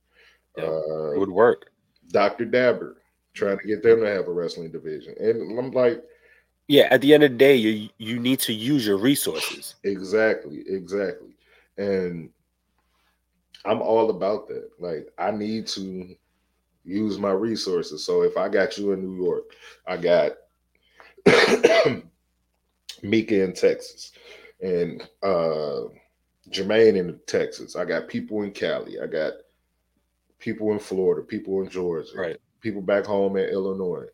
[0.56, 1.70] Yeah, Uh, it would work.
[2.10, 2.44] Dr.
[2.44, 2.98] Dabber,
[3.34, 5.14] trying to get them to have a wrestling division.
[5.18, 6.04] And I'm like,
[6.72, 9.74] Yeah, at the end of the day, you you need to use your resources.
[9.84, 11.36] exactly, exactly.
[11.76, 12.30] And
[13.66, 14.70] I'm all about that.
[14.78, 16.16] Like, I need to
[16.82, 18.06] use my resources.
[18.06, 19.44] So if I got you in New York,
[19.86, 20.32] I got
[23.02, 24.12] Mika in Texas
[24.62, 25.82] and uh
[26.48, 27.76] Jermaine in Texas.
[27.76, 28.98] I got people in Cali.
[28.98, 29.34] I got
[30.38, 32.38] people in Florida, people in Georgia, Right.
[32.62, 34.06] people back home in Illinois.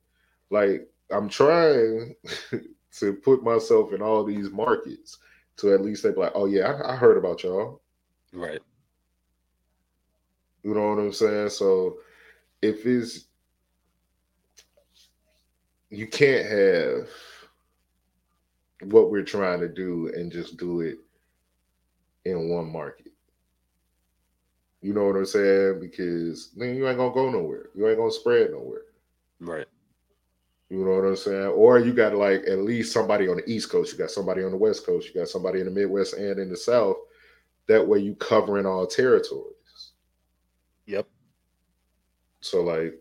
[0.50, 2.14] Like I'm trying
[2.98, 5.18] to put myself in all these markets
[5.58, 7.80] to at least they be like, oh yeah, I, I heard about y'all.
[8.32, 8.60] Right.
[10.62, 11.50] You know what I'm saying?
[11.50, 11.98] So
[12.62, 13.26] if it's
[15.90, 17.08] you can't have
[18.82, 20.98] what we're trying to do and just do it
[22.24, 23.12] in one market.
[24.80, 25.80] You know what I'm saying?
[25.80, 27.70] Because then you ain't gonna go nowhere.
[27.74, 28.82] You ain't gonna spread nowhere.
[29.40, 29.66] Right.
[30.70, 31.46] You know what I'm saying?
[31.46, 34.50] Or you got like at least somebody on the East Coast, you got somebody on
[34.50, 36.96] the West Coast, you got somebody in the Midwest and in the South.
[37.66, 39.92] That way you covering all territories.
[40.86, 41.06] Yep.
[42.40, 42.94] So like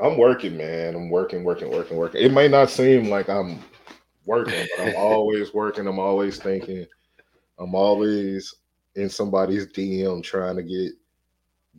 [0.00, 0.94] I'm working, man.
[0.94, 2.22] I'm working, working, working, working.
[2.22, 3.60] It may not seem like I'm
[4.24, 5.86] working, but I'm always working.
[5.86, 6.86] I'm always thinking.
[7.58, 8.54] I'm always
[8.96, 10.92] in somebody's DM trying to get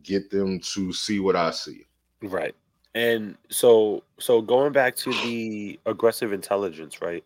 [0.02, 1.84] get them to see what I see.
[2.22, 2.54] Right.
[2.96, 7.22] And so so going back to the aggressive intelligence, right?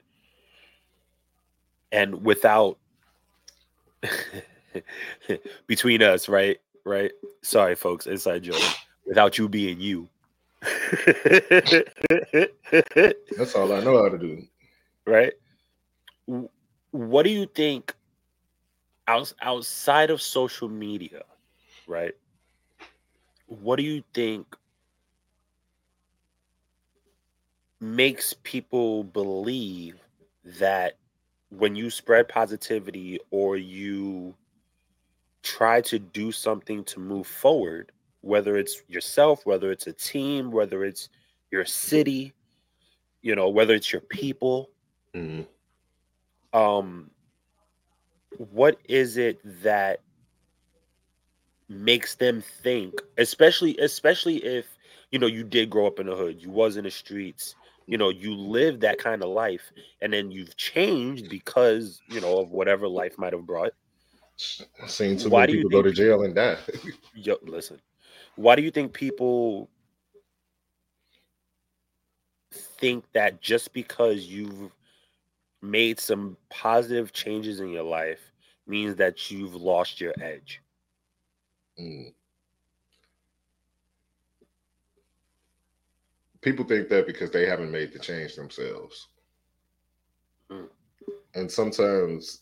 [1.92, 2.76] And without
[5.68, 6.58] between us, right?
[6.84, 7.12] Right?
[7.42, 8.60] Sorry folks, inside joke.
[9.06, 10.08] Without you being you.
[10.60, 10.74] That's
[13.54, 14.42] all I know how to do.
[15.06, 15.34] right?
[16.90, 17.94] What do you think
[19.06, 21.22] outs- outside of social media,
[21.86, 22.14] right?
[23.46, 24.56] What do you think
[27.80, 30.00] makes people believe
[30.44, 30.98] that
[31.50, 34.36] when you spread positivity or you
[35.42, 40.84] try to do something to move forward, whether it's yourself, whether it's a team, whether
[40.84, 41.08] it's
[41.50, 42.32] your city,
[43.22, 44.70] you know, whether it's your people,
[45.14, 45.46] Mhm.
[46.52, 47.10] um
[48.38, 50.00] what is it that
[51.68, 54.76] makes them think especially especially if
[55.10, 57.54] you know you did grow up in the hood you was in the streets
[57.90, 62.38] you know you live that kind of life and then you've changed because you know
[62.38, 63.72] of whatever life might have brought
[64.82, 66.56] I've seen too Why many do you people go to jail and die.
[67.14, 67.80] yo listen
[68.36, 69.68] why do you think people
[72.52, 74.70] think that just because you've
[75.60, 78.32] made some positive changes in your life
[78.66, 80.62] means that you've lost your edge
[81.78, 82.12] Mm.
[86.42, 89.08] People think that because they haven't made the change themselves.
[90.50, 90.68] Mm.
[91.34, 92.40] And sometimes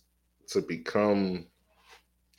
[0.48, 1.46] to become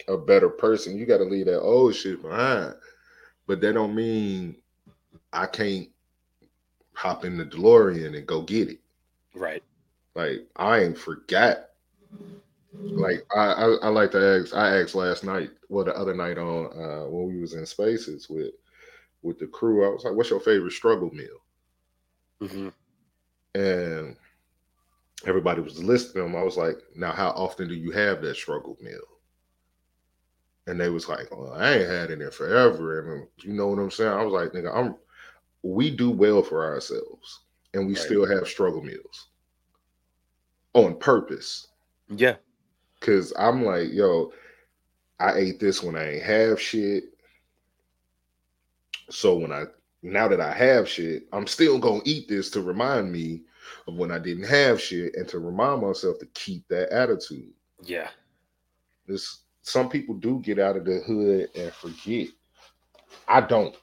[0.08, 2.76] a better person, you got to leave that old shit behind.
[3.48, 4.56] But that don't mean
[5.34, 5.90] I can't
[6.94, 8.80] hop in the DeLorean and go get it.
[9.34, 9.64] right
[10.16, 11.70] Like I ain't forgot.
[12.74, 14.56] Like I, I, I like to ask.
[14.56, 18.30] I asked last night, well, the other night on uh, when we was in spaces
[18.30, 18.52] with
[19.22, 19.86] with the crew.
[19.86, 21.39] I was like, "What's your favorite struggle meal?"
[22.42, 22.70] Hmm
[23.56, 24.18] And
[25.26, 26.36] everybody was listing them.
[26.36, 29.00] I was like, "Now, how often do you have that struggle meal?"
[30.68, 33.68] And they was like, "Well, I ain't had it in there forever." And you know
[33.68, 34.12] what I'm saying?
[34.14, 34.96] I was like, "Nigga, I'm."
[35.64, 37.42] We do well for ourselves,
[37.74, 37.98] and we Right.
[37.98, 39.30] still have struggle meals
[40.74, 41.68] on purpose.
[42.10, 42.36] yeah
[43.02, 44.32] Cause I'm like, yo,
[45.20, 47.06] I ate this when I ain't have shit.
[49.10, 49.66] So when I
[50.02, 53.44] now that I have shit, I'm still gonna eat this to remind me
[53.88, 57.52] of when I didn't have shit and to remind myself to keep that attitude.
[57.84, 58.10] yeah
[59.08, 62.28] This some people do get out of the hood and forget.
[63.28, 63.76] I don't.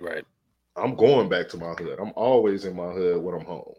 [0.00, 0.24] right
[0.76, 1.98] I'm going back to my hood.
[2.00, 3.74] I'm always in my hood when I'm home.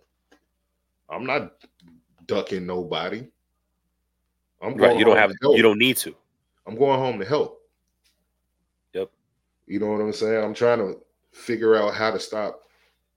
[1.10, 1.54] I'm not
[2.28, 3.28] ducking nobody.
[4.62, 6.16] I'm right you don't have to you don't need to
[6.68, 7.62] I'm going home to help.
[8.94, 9.12] Yep.
[9.68, 10.44] You know what I'm saying?
[10.44, 10.98] I'm trying to
[11.36, 12.62] figure out how to stop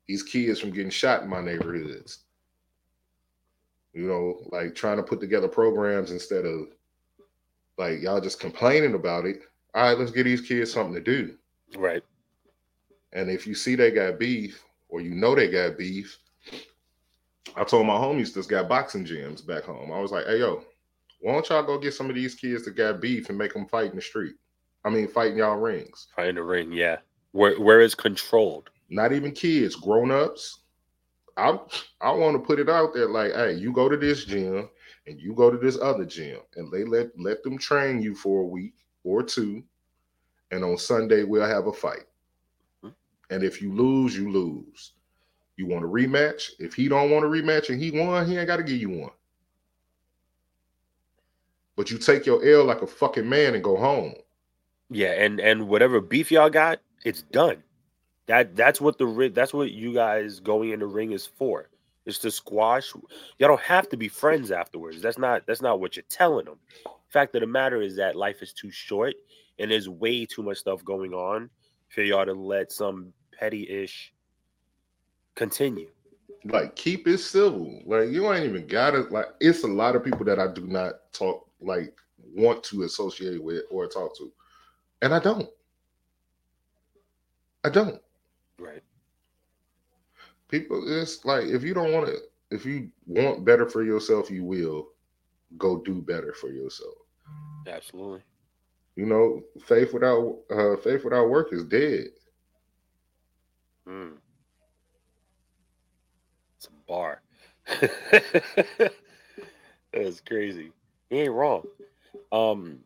[0.06, 2.20] these kids from getting shot in my neighborhoods.
[3.92, 6.68] You know, like trying to put together programs instead of
[7.78, 9.40] like y'all just complaining about it.
[9.74, 11.36] All right, let's give these kids something to do.
[11.76, 12.02] right
[13.12, 16.18] And if you see they got beef, or you know they got beef.
[17.56, 19.92] I told my homies that's got boxing gyms back home.
[19.92, 20.64] I was like, hey yo,
[21.20, 23.66] why don't y'all go get some of these kids that got beef and make them
[23.66, 24.34] fight in the street?
[24.84, 26.08] I mean, fight in y'all rings.
[26.14, 26.98] Fight in the ring, yeah.
[27.32, 28.70] Where where is controlled?
[28.88, 30.60] Not even kids, grown ups.
[31.36, 31.58] I
[32.00, 34.68] I want to put it out there like, hey, you go to this gym
[35.06, 38.42] and you go to this other gym, and they let let them train you for
[38.42, 38.74] a week
[39.04, 39.62] or two,
[40.50, 42.04] and on Sunday we'll have a fight.
[42.82, 42.90] Hmm.
[43.30, 44.92] And if you lose, you lose.
[45.56, 46.50] You want a rematch?
[46.58, 48.90] If he don't want a rematch and he won, he ain't got to give you
[48.90, 49.10] one.
[51.74, 54.14] But you take your L like a fucking man and go home.
[54.90, 57.62] Yeah, and and whatever beef y'all got, it's done.
[58.26, 61.70] That that's what the ri- that's what you guys going in the ring is for.
[62.04, 62.92] It's to squash.
[63.38, 65.02] Y'all don't have to be friends afterwards.
[65.02, 66.58] That's not that's not what you're telling them.
[67.08, 69.14] Fact of the matter is that life is too short
[69.58, 71.50] and there's way too much stuff going on
[71.88, 74.12] for y'all to let some petty ish
[75.34, 75.88] continue.
[76.44, 77.80] Like keep it civil.
[77.84, 79.10] Like you ain't even got it.
[79.10, 81.94] Like it's a lot of people that I do not talk like
[82.34, 84.30] want to associate with or talk to,
[85.02, 85.48] and I don't.
[87.68, 88.00] I don't.
[88.58, 88.82] Right.
[90.48, 92.16] people it's like if you don't want to
[92.50, 94.88] if you want better for yourself you will
[95.58, 96.94] go do better for yourself
[97.66, 98.22] Absolutely.
[98.96, 102.06] you know faith without uh faith without work is dead
[103.88, 104.18] Mm.
[106.56, 107.22] It's a bar.
[109.92, 110.72] That's crazy.
[111.10, 111.64] He ain't wrong.
[112.32, 112.80] Um,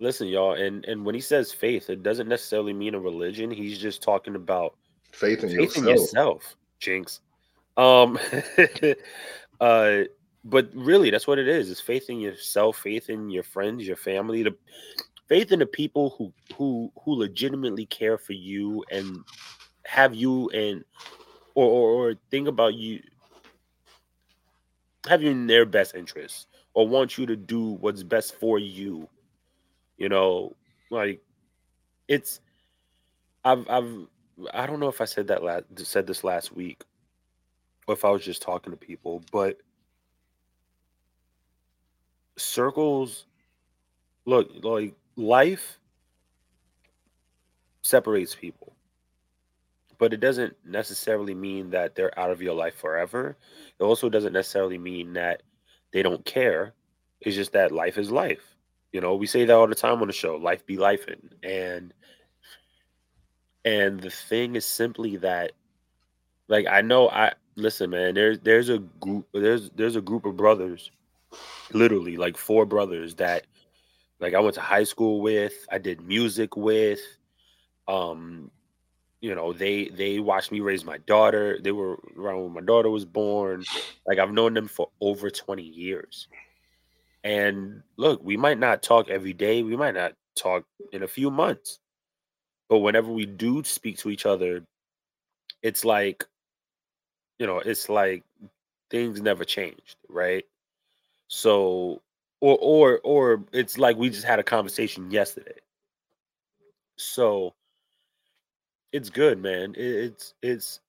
[0.00, 3.50] listen, y'all, and and when he says faith, it doesn't necessarily mean a religion.
[3.50, 4.74] He's just talking about
[5.12, 7.20] faith in faith in yourself yourself, Jinx.
[7.76, 8.18] Um,
[9.60, 10.00] uh,
[10.44, 11.68] but really, that's what it is.
[11.68, 14.56] is faith in yourself, faith in your friends, your family, the
[15.28, 19.18] faith in the people who who who legitimately care for you and
[19.84, 20.84] have you and
[21.54, 23.00] or or, or think about you
[25.08, 29.08] have you in their best interest or want you to do what's best for you
[30.00, 30.56] you know
[30.90, 31.20] like
[32.08, 32.40] it's
[33.44, 34.06] i've i've
[34.52, 36.82] i don't know if i said that last said this last week
[37.86, 39.58] or if i was just talking to people but
[42.36, 43.26] circles
[44.24, 45.78] look like life
[47.82, 48.72] separates people
[49.98, 53.36] but it doesn't necessarily mean that they're out of your life forever.
[53.78, 55.42] It also doesn't necessarily mean that
[55.92, 56.72] they don't care.
[57.20, 58.49] It's just that life is life
[58.92, 61.06] you know we say that all the time on the show life be life
[61.42, 61.94] and
[63.64, 65.52] and the thing is simply that
[66.48, 70.36] like i know i listen man there's there's a group there's there's a group of
[70.36, 70.90] brothers
[71.72, 73.46] literally like four brothers that
[74.18, 77.00] like i went to high school with i did music with
[77.86, 78.50] um
[79.20, 82.90] you know they they watched me raise my daughter they were around when my daughter
[82.90, 83.62] was born
[84.06, 86.28] like i've known them for over 20 years
[87.24, 91.30] and look we might not talk every day we might not talk in a few
[91.30, 91.78] months.
[92.68, 94.64] But whenever we do speak to each other
[95.62, 96.26] it's like
[97.38, 98.24] you know it's like
[98.90, 100.44] things never changed right?
[101.28, 102.02] So
[102.40, 105.58] or or or it's like we just had a conversation yesterday.
[106.96, 107.54] So
[108.92, 109.74] it's good man.
[109.76, 110.80] It's it's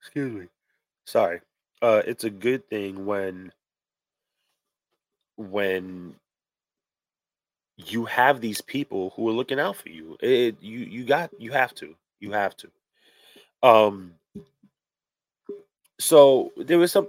[0.00, 0.46] excuse me.
[1.06, 1.40] Sorry.
[1.82, 3.52] Uh it's a good thing when
[5.38, 6.14] when
[7.76, 11.52] you have these people who are looking out for you it you you got you
[11.52, 12.68] have to you have to.
[13.62, 14.14] Um
[16.00, 17.08] so there was some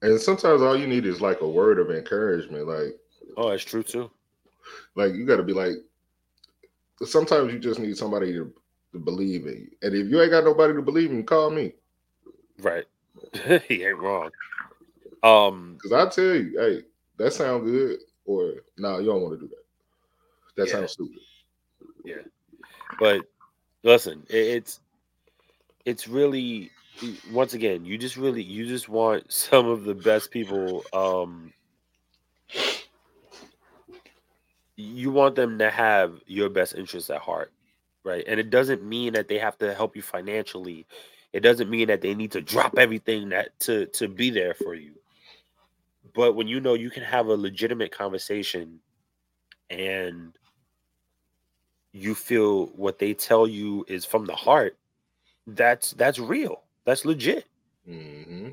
[0.00, 2.98] and sometimes all you need is like a word of encouragement like
[3.36, 4.10] oh that's true too.
[4.94, 5.74] Like you got to be like
[7.04, 8.52] sometimes you just need somebody to,
[8.92, 9.70] to believe in you.
[9.82, 11.74] And if you ain't got nobody to believe in call me.
[12.60, 12.86] Right.
[13.68, 14.30] He ain't wrong.
[15.22, 16.82] Um because i tell you hey
[17.22, 19.64] that sound good or no you don't want to do that
[20.56, 20.80] that Yeah.
[20.80, 21.18] sounds stupid
[22.04, 22.22] Yeah,
[22.98, 23.22] but
[23.82, 24.80] listen, it, it's
[25.84, 26.70] it's really
[27.32, 30.84] once again, you just really you just want some of the best people.
[30.92, 31.52] Um,
[34.76, 37.52] you want them to have your best interests at heart,
[38.04, 38.24] right?
[38.26, 40.86] And it doesn't mean that they have to help you financially.
[41.32, 44.74] It doesn't mean that they need to drop everything that to to be there for
[44.74, 44.92] you.
[46.14, 48.80] But when you know you can have a legitimate conversation
[49.70, 50.36] and
[51.92, 54.76] you feel what they tell you is from the heart,
[55.46, 56.62] that's that's real.
[56.84, 57.46] That's legit.
[57.86, 58.50] hmm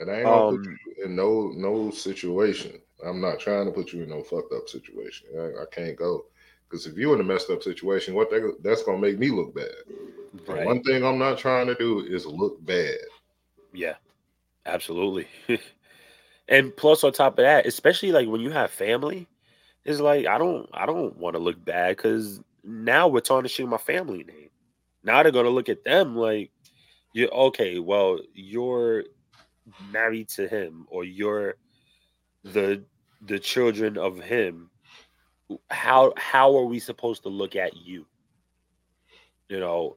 [0.00, 3.72] and i ain't gonna put Um, you in no no situation i'm not trying to
[3.72, 6.24] put you in no fucked up situation i, I can't go
[6.68, 9.54] Because if you're in a messed up situation, what they, that's gonna make me look
[9.54, 9.72] bad.
[10.46, 10.66] Right.
[10.66, 12.98] One thing I'm not trying to do is look bad.
[13.72, 13.94] Yeah,
[14.66, 15.26] absolutely.
[16.48, 19.26] and plus, on top of that, especially like when you have family,
[19.84, 23.78] it's like I don't, I don't want to look bad because now we're tarnishing my
[23.78, 24.50] family name.
[25.02, 26.50] Now they're gonna look at them like,
[27.12, 27.78] you're okay?
[27.78, 29.04] Well, you're
[29.90, 31.54] married to him, or you're
[32.44, 32.84] the
[33.26, 34.70] the children of him.
[35.70, 38.06] How how are we supposed to look at you?
[39.48, 39.96] You know,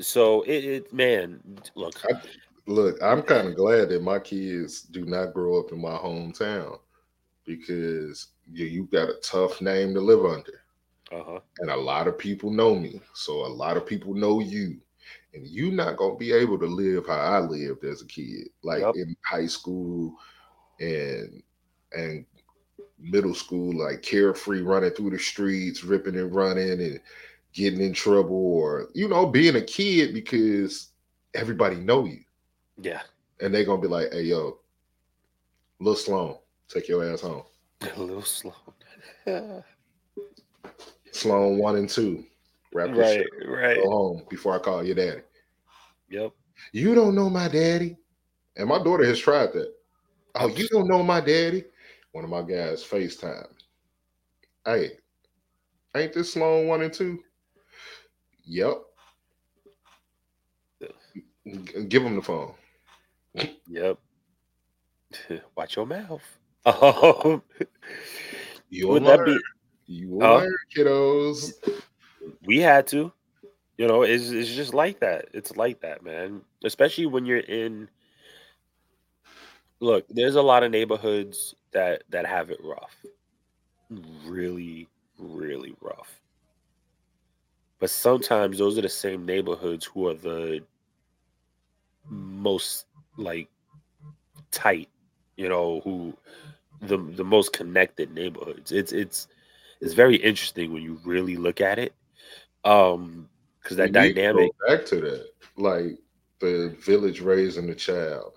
[0.00, 1.40] so it, it man,
[1.74, 2.20] look, I,
[2.66, 6.78] look, I'm kind of glad that my kids do not grow up in my hometown
[7.44, 10.62] because you, you got a tough name to live under.
[11.12, 11.40] uh-huh.
[11.58, 13.00] And a lot of people know me.
[13.14, 14.80] So a lot of people know you.
[15.34, 18.86] And you're not gonna be able to live how I lived as a kid, like
[18.86, 18.94] Yep.
[18.94, 20.14] in high school
[20.80, 21.42] and
[21.92, 22.26] and
[22.98, 27.00] middle school, like carefree running through the streets, ripping and running and
[27.52, 30.92] getting in trouble, or you know, being a kid because
[31.34, 32.20] everybody know you.
[32.78, 33.02] Yeah,
[33.40, 34.58] And they're gonna be like, hey yo,
[35.80, 36.36] Lil Slone,
[36.68, 37.42] take your ass home.
[37.96, 38.54] little slow.
[41.12, 42.24] Slone one and two.
[42.72, 43.48] Wrap right, shit.
[43.48, 43.76] right.
[43.76, 45.20] Go home before I call your daddy.
[46.08, 46.32] Yep.
[46.72, 47.96] You don't know my daddy.
[48.56, 49.72] And my daughter has tried that.
[50.34, 51.64] Oh, you don't know my daddy?
[52.12, 53.48] One of my guys FaceTime.
[54.64, 54.92] Hey,
[55.94, 57.18] ain't this Slone one and two?
[58.44, 58.82] Yep.
[61.88, 62.54] Give him the phone.
[63.68, 63.98] Yep.
[65.56, 66.22] Watch your mouth.
[66.64, 67.42] Um,
[68.70, 69.26] You'll would that learn.
[69.26, 69.40] be?
[69.86, 71.52] You will learn, kiddos.
[72.44, 73.12] We had to.
[73.78, 75.26] You know, it's it's just like that.
[75.32, 76.42] It's like that, man.
[76.64, 77.88] Especially when you're in.
[79.80, 82.94] Look, there's a lot of neighborhoods that that have it rough,
[84.24, 86.20] really, really rough.
[87.80, 90.62] But sometimes those are the same neighborhoods who are the
[92.08, 93.48] most like
[94.50, 94.88] tight,
[95.36, 96.14] you know, who
[96.80, 98.72] the the most connected neighborhoods.
[98.72, 99.28] It's it's
[99.80, 101.94] it's very interesting when you really look at it.
[102.64, 103.28] Um
[103.62, 105.98] because that We need to go dynamic back to that, like
[106.40, 108.32] the village raising the child.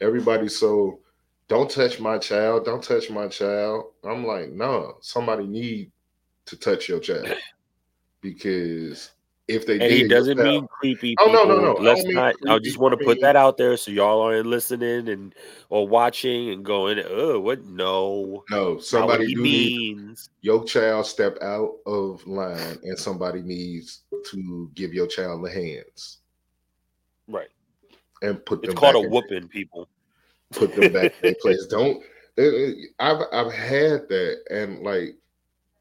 [0.00, 1.00] Everybody's so
[1.48, 3.92] don't touch my child, don't touch my child.
[4.04, 5.90] I'm like, no, somebody need
[6.46, 7.34] to touch your child
[8.20, 9.10] because
[9.48, 11.16] if they and did, he doesn't mean creepy.
[11.18, 11.76] Oh, no, no, no.
[11.76, 12.34] I Let's mean not.
[12.48, 15.34] I just want to put that out there so y'all aren't listening and
[15.70, 17.64] or watching and going, "Oh, what?
[17.64, 24.94] No, no, somebody means." your child step out of line, and somebody needs to give
[24.94, 26.18] your child the hands
[27.26, 27.48] Right.
[28.22, 29.88] and put It's them called back a in- whooping, people.
[30.52, 31.66] put them back in place.
[31.66, 32.02] Don't.
[32.38, 35.16] eh, I've I've had that, and like,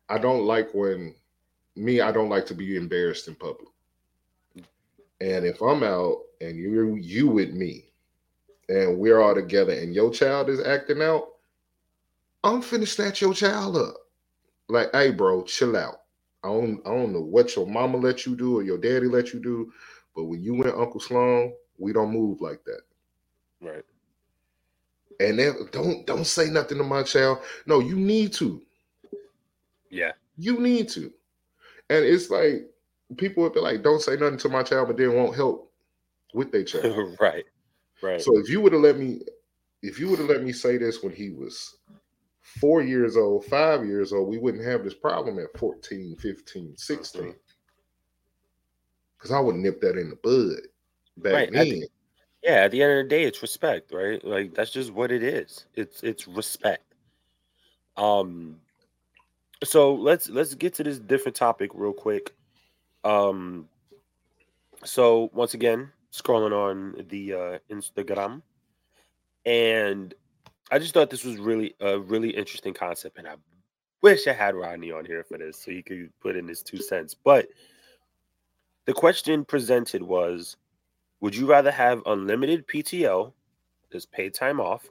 [0.10, 1.14] I don't like when
[1.78, 2.02] me.
[2.02, 3.70] I don't like to be embarrassed in public.
[5.22, 7.86] And if I'm out and you you with me,
[8.70, 11.30] and we're all together, and your child is acting out,
[12.44, 13.96] I'm finna snatch your child up.
[14.70, 16.02] Like, hey, bro, chill out.
[16.44, 19.34] I don't I don't know what your mama let you do or your daddy let
[19.34, 19.72] you do,
[20.16, 22.82] but when you went Uncle Slone, we don't move like that
[23.62, 23.84] Right.
[25.20, 27.40] and then don't don't say nothing to my child.
[27.66, 28.62] No, you need to.
[29.90, 30.14] Yeah.
[30.38, 31.12] You need to.
[31.90, 32.70] And it's like
[33.18, 35.72] people would be like, "Don't say nothing to my child," but then won't help
[36.34, 37.18] with their child.
[37.20, 37.46] right.
[38.02, 38.22] Right.
[38.22, 39.22] so if you would have let me,
[39.82, 41.78] if you would have let me say this when he was
[42.42, 47.22] four years old, five years old, we wouldn't have this problem at 14, 15, 16.
[47.24, 47.36] Mhm.
[49.18, 50.60] Because I would nip that in the bud
[51.18, 51.84] back Right, then.
[52.44, 52.64] yeah.
[52.66, 54.24] At the end of the day, it's respect, right?
[54.24, 55.66] Like that's just what it is.
[55.74, 56.94] It's it's respect.
[57.96, 58.62] Um.
[59.64, 62.36] So let's let's get to this different topic real quick.
[63.04, 63.68] Um.
[64.86, 68.42] So once again, scrolling on the uh, Instagram,
[69.46, 70.14] and
[70.72, 73.36] I just thought this was really a really interesting concept, and I
[74.02, 76.78] wish I had Rodney on here for this so he could put in his two
[76.78, 77.16] cents.
[77.16, 77.48] But
[78.86, 80.58] the question presented was
[81.22, 83.34] Would you rather have unlimited PTO,
[83.92, 84.88] just paid time off,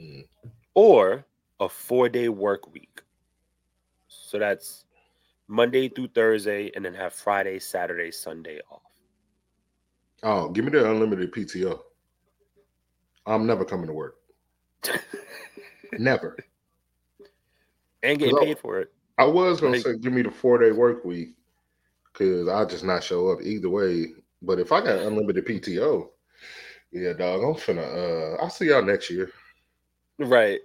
[0.00, 0.26] Mm.
[0.74, 1.24] or
[1.60, 3.00] a four day work week?
[4.22, 4.84] So that's
[5.48, 8.82] Monday through Thursday, and then have Friday, Saturday, Sunday off.
[10.22, 11.80] Oh, give me the unlimited PTO.
[13.26, 14.16] I'm never coming to work.
[15.98, 16.36] Never.
[18.02, 18.92] and get paid for it.
[19.18, 21.30] I was gonna Like- say give me the four day work week
[22.12, 24.08] because I'll just not show up either way.
[24.42, 26.10] But if I got unlimited PTO,
[26.92, 27.84] yeah, dog, I'm finna.
[28.34, 29.30] Uh, I'll see y'all next year.
[30.18, 30.60] Right.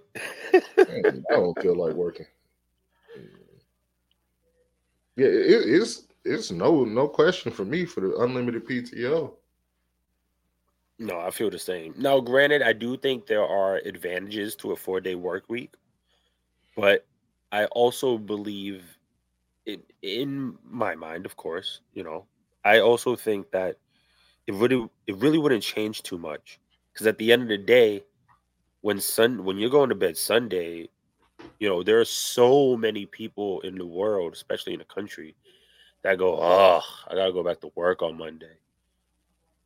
[0.52, 2.26] Man, I don't feel like working.
[5.16, 9.34] Yeah, it, it's it's no no question for me for the unlimited PTO.
[10.98, 11.94] No, I feel the same.
[11.96, 15.74] Now, granted, I do think there are advantages to a four day work week,
[16.76, 17.06] but
[17.52, 18.84] I also believe
[19.66, 22.26] it in my mind, of course, you know,
[22.64, 23.76] I also think that
[24.46, 26.60] it really it really wouldn't change too much.
[26.92, 28.04] Because at the end of the day,
[28.82, 30.88] when sun when you're going to bed Sunday,
[31.58, 35.36] you know, there are so many people in the world, especially in the country,
[36.02, 38.56] that go, oh, I gotta go back to work on Monday.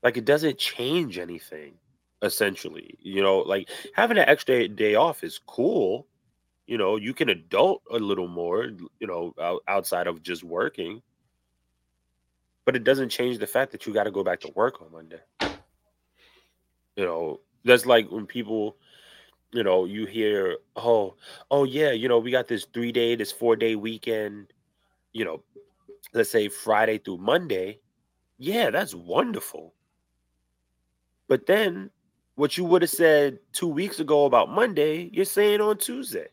[0.02, 1.74] Like it doesn't change anything,
[2.22, 2.98] essentially.
[3.00, 6.06] You know, like having an extra day off is cool.
[6.66, 8.64] You know, you can adult a little more,
[8.98, 9.34] you know,
[9.68, 11.02] outside of just working.
[12.64, 14.90] But it doesn't change the fact that you got to go back to work on
[14.90, 15.20] Monday.
[16.96, 18.76] You know, that's like when people,
[19.54, 21.14] you know, you hear, oh,
[21.50, 24.52] oh yeah, you know, we got this three day, this four day weekend,
[25.12, 25.42] you know,
[26.12, 27.78] let's say Friday through Monday.
[28.36, 29.72] Yeah, that's wonderful.
[31.28, 31.90] But then
[32.34, 36.26] what you would have said two weeks ago about Monday, you're saying on Tuesday.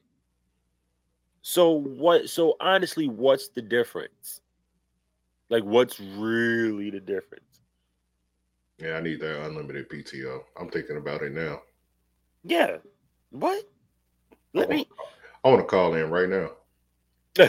[1.43, 4.41] So what so honestly, what's the difference?
[5.49, 7.45] Like what's really the difference?
[8.79, 10.39] Yeah, I need that unlimited PTO.
[10.59, 11.61] I'm thinking about it now.
[12.43, 12.77] Yeah.
[13.31, 13.63] What?
[14.53, 14.87] Let I me
[15.43, 16.51] I want to call in right now.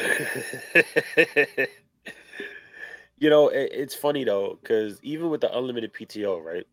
[3.19, 6.67] you know, it, it's funny though, because even with the unlimited PTO, right?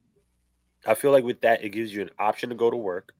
[0.86, 3.14] I feel like with that, it gives you an option to go to work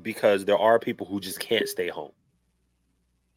[0.00, 2.12] because there are people who just can't stay home.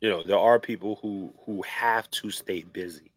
[0.02, 3.12] You know, there are people who who have to stay busy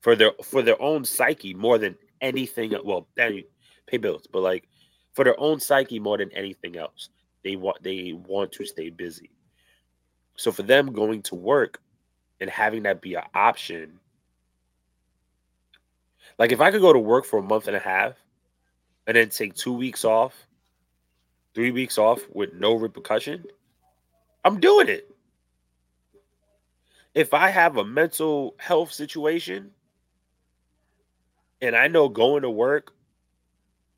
[0.00, 2.74] for their for their own psyche more than anything.
[2.84, 3.44] Well, pay
[4.00, 4.68] bills, but like
[5.16, 7.08] for their own psyche more than anything else,
[7.42, 9.30] they want they want to stay busy.
[10.36, 11.80] So for them going to work
[12.40, 13.98] and having that be an option
[16.38, 18.14] like if I could go to work for a month and a half
[19.06, 20.34] and then take two weeks off,
[21.54, 23.44] three weeks off with no repercussion,
[24.44, 25.10] I'm doing it.
[27.14, 29.70] If I have a mental health situation
[31.62, 32.92] and I know going to work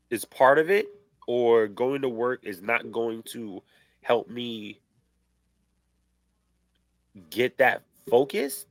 [0.09, 0.87] is part of it,
[1.29, 3.61] or going to work is not going to
[4.01, 4.79] help me
[7.29, 8.65] get that focused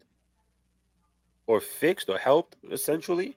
[1.46, 3.36] or fixed or helped essentially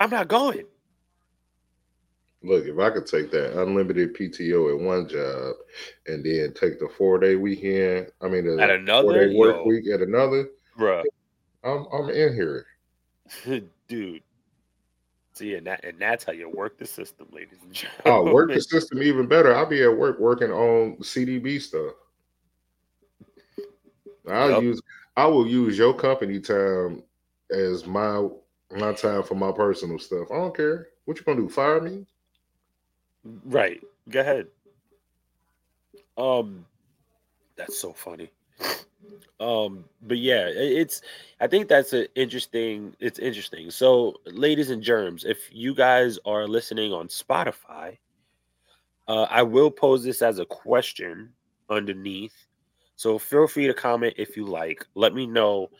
[0.00, 0.64] I'm not going.
[2.42, 5.56] Look, if I could take that unlimited PTO at one job
[6.06, 9.56] and then take the four day weekend, I mean, the at another four day work
[9.56, 10.48] yo, week at another,
[10.78, 11.02] bro,
[11.64, 12.66] I'm I'm in here,
[13.88, 14.22] dude.
[15.34, 18.28] See, and that and that's how you work the system, ladies and gentlemen.
[18.28, 19.54] Oh, work the system even better.
[19.54, 21.94] I'll be at work working on CDB stuff.
[24.30, 24.62] I'll yep.
[24.62, 24.80] use
[25.16, 27.02] I will use your company time
[27.50, 28.28] as my
[28.70, 30.28] my time for my personal stuff.
[30.30, 30.88] I don't care.
[31.04, 31.48] What you gonna do?
[31.48, 32.06] Fire me?
[33.24, 33.80] Right.
[34.08, 34.46] Go ahead.
[36.16, 36.64] Um,
[37.56, 38.30] that's so funny.
[39.40, 41.02] Um, but yeah, it's.
[41.40, 42.94] I think that's an interesting.
[43.00, 43.70] It's interesting.
[43.70, 47.98] So, ladies and germs, if you guys are listening on Spotify,
[49.08, 51.30] uh, I will pose this as a question
[51.68, 52.34] underneath.
[52.96, 54.86] So feel free to comment if you like.
[54.94, 55.70] Let me know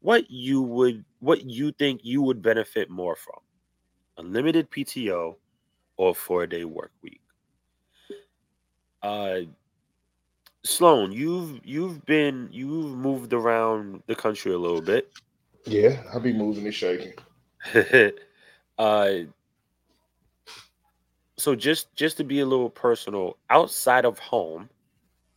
[0.00, 3.40] what you would what you think you would benefit more from
[4.18, 5.34] unlimited pto
[5.96, 7.22] or four day work week
[9.02, 9.38] uh
[10.64, 15.12] slone you've you've been you've moved around the country a little bit.
[15.66, 17.14] Yeah i'll be moving and shaking.
[18.76, 19.18] Uh
[21.36, 24.68] so just just to be a little personal outside of home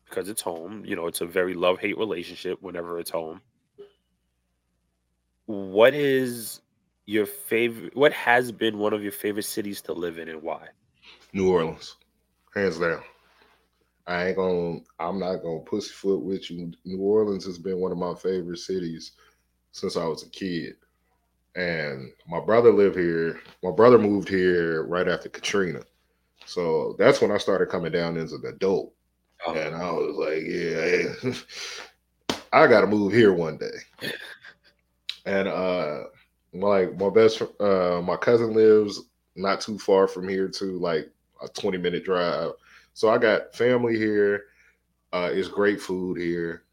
[0.05, 3.41] because it's home you know it's a very love hate relationship whenever it's home.
[5.45, 6.61] What is
[7.05, 10.69] your favorite what has been one of your favorite cities to live in and why?
[11.33, 11.97] New orleans
[12.55, 13.03] hands down
[14.07, 16.71] i ain't gonna i'm not gonna pussyfoot with you.
[16.85, 19.11] New orleans has been one of my favorite cities
[19.71, 20.75] since i was a kid.
[21.55, 25.81] And my brother lived here my brother moved here right after katrina.
[26.45, 28.93] So that's when i started coming down as an adult.
[29.45, 29.53] Oh.
[29.53, 34.09] and i was like yeah i gotta move here one day.
[35.25, 36.03] And uh
[36.53, 39.01] like my best uh my cousin lives
[39.35, 41.09] not too far from here to like
[41.43, 42.51] a 20 minute drive
[42.97, 44.45] so i got family here.
[45.13, 46.63] Uh it's great food here.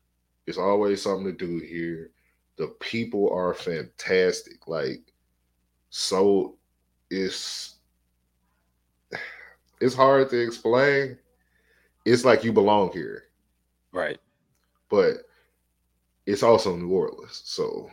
[0.46, 2.12] It's always something to do here.
[2.56, 4.66] The people are fantastic.
[4.66, 5.12] Like
[5.90, 6.56] so
[7.10, 7.74] it's
[9.82, 11.18] it's hard to explain.
[12.06, 13.24] It's like you belong here.
[13.92, 14.18] Right.
[14.88, 15.26] But
[16.24, 17.42] it's also New Orleans.
[17.44, 17.90] So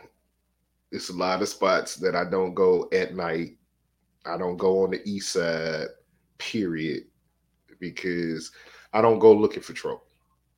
[0.90, 3.58] it's a lot of spots that I don't go at night.
[4.24, 5.88] I don't go on the east side,
[6.38, 7.04] period,
[7.82, 8.52] because
[8.94, 10.04] I don't go looking for trouble.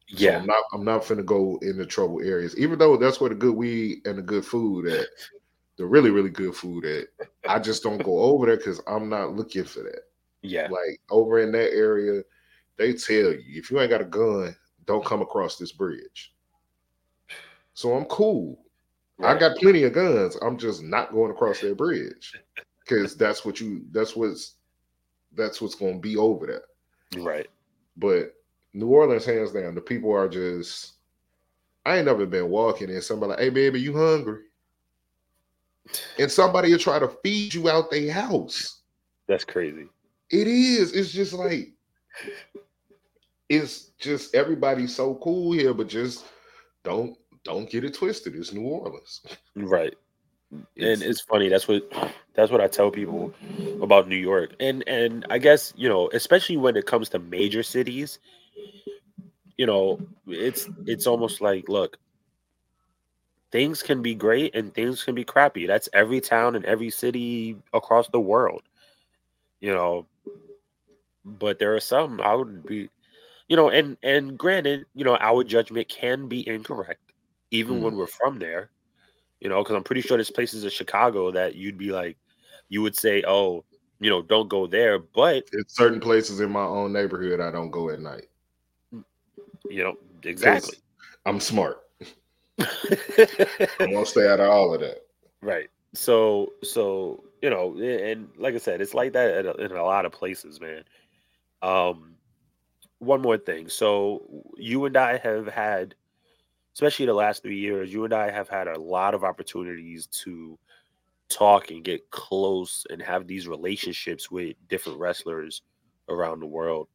[0.09, 0.39] So Yeah.
[0.39, 3.35] I'm not I'm not finna go in the trouble areas, even though that's where the
[3.35, 5.07] good weed and the good food at,
[5.77, 7.09] the really, really good food at.
[7.49, 10.03] I just don't go over there because I'm not looking for that.
[10.43, 10.69] Yeah.
[10.71, 12.23] Like over in that area,
[12.77, 14.55] they tell you if you ain't got a gun,
[14.85, 16.35] don't come across this bridge.
[17.73, 18.61] So I'm cool.
[19.23, 20.37] I got plenty of guns.
[20.43, 22.35] I'm just not going across that bridge
[22.85, 23.87] because that's what you.
[23.91, 24.57] That's what's.
[25.37, 26.63] That's what's going to be over there.
[27.19, 27.49] Right.
[27.97, 28.35] But
[28.73, 30.93] New Orleans, hands down, the people are just.
[31.87, 34.45] I ain't never been walking and somebody like, "Hey, baby, you hungry?"
[36.19, 38.81] And somebody will try to feed you out their house.
[39.27, 39.87] That's crazy.
[40.31, 40.93] It is.
[40.93, 41.73] It's just like
[43.49, 46.25] it's just everybody's so cool here, but just
[46.83, 48.35] don't don't get it twisted.
[48.35, 49.23] It's New Orleans.
[49.55, 49.95] Right.
[50.77, 51.91] It's- and it's funny that's what
[52.35, 53.33] that's what i tell people
[53.81, 54.55] about new york.
[54.61, 58.19] And and i guess you know especially when it comes to major cities
[59.57, 61.99] you know it's it's almost like look
[63.53, 65.65] things can be great and things can be crappy.
[65.65, 68.63] That's every town and every city across the world
[69.65, 70.07] you know.
[71.25, 72.91] But there are some i would be
[73.49, 77.01] you know and and granted you know our judgment can be incorrect
[77.51, 77.85] even hmm.
[77.85, 78.69] when we're from there
[79.45, 82.17] you know, because I'm pretty sure there's places in Chicago that you'd be like,
[82.71, 83.63] you would say, oh,
[84.01, 84.99] you know, don't go there.
[84.99, 88.25] But, It's certain places in my own neighborhood I don't go at night.
[88.91, 90.79] you know, exactly.
[91.27, 91.83] I'm smart.
[92.59, 92.67] I'm
[93.79, 95.03] gonna stay out of all of that.
[95.43, 95.69] right.
[95.93, 99.85] So, so, you know, and like I said, it's like that in a, in a
[99.85, 100.85] lot of places, man.
[101.63, 102.15] Um,
[102.99, 103.69] one more thing.
[103.69, 104.23] So,
[104.57, 105.95] you and I have had,
[106.75, 110.59] especially the last three years, you and I have had a lot of opportunities to
[111.29, 115.63] talk and get close and have these relationships with different wrestlers
[116.09, 116.89] around the world.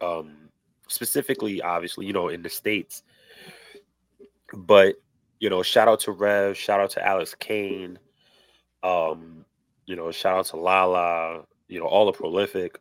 [0.00, 0.48] Um,
[0.88, 3.02] specifically, obviously, you know, in the States.
[4.52, 4.96] But,
[5.38, 7.98] you know, shout out to Rev, shout out to Alex Kane,
[8.82, 9.44] um,
[9.86, 12.78] you know, shout out to Lala, you know, all the prolific,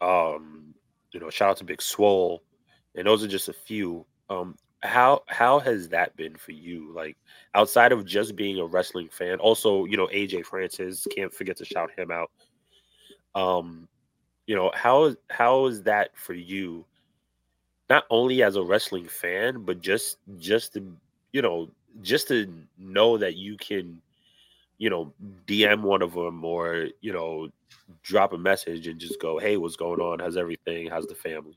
[0.00, 0.74] um,
[1.12, 2.42] you know, shout out to Big Swole.
[2.94, 4.06] And those are just a few.
[4.28, 6.92] Um, how how has that been for you?
[6.92, 7.16] Like
[7.54, 11.64] outside of just being a wrestling fan also you know aj francis can't forget to
[11.64, 12.30] shout him out.
[13.34, 13.88] Um
[14.46, 16.84] you know how how is that for you?
[17.88, 20.96] Not only as a wrestling fan but just just to
[21.32, 21.70] you know
[22.00, 24.00] just to know that you can
[24.78, 25.12] you know
[25.46, 27.48] dm one of them or you know
[28.02, 30.18] drop a message and just go hey what's going on?
[30.18, 30.88] How's everything?
[30.88, 31.56] How's the family?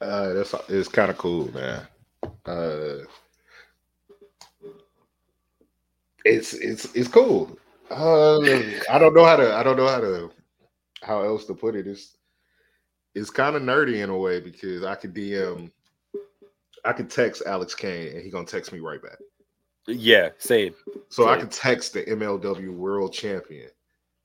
[0.00, 1.86] Uh, that's it's kind of cool, man.
[2.46, 3.04] Uh,
[6.24, 7.58] it's it's it's cool.
[7.90, 8.38] Uh,
[8.90, 10.30] I don't know how to I don't know how to
[11.02, 11.86] how else to put it.
[11.86, 12.16] It's
[13.14, 15.70] it's kind of nerdy in a way because I could DM,
[16.84, 19.18] I could text Alex Kane and he gonna text me right back.
[19.86, 20.74] yeah same
[21.08, 23.70] So I could text the MLW World Champion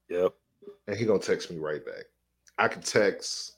[0.10, 0.34] yep
[0.88, 2.06] and he gonna text me right back.
[2.58, 3.58] I could text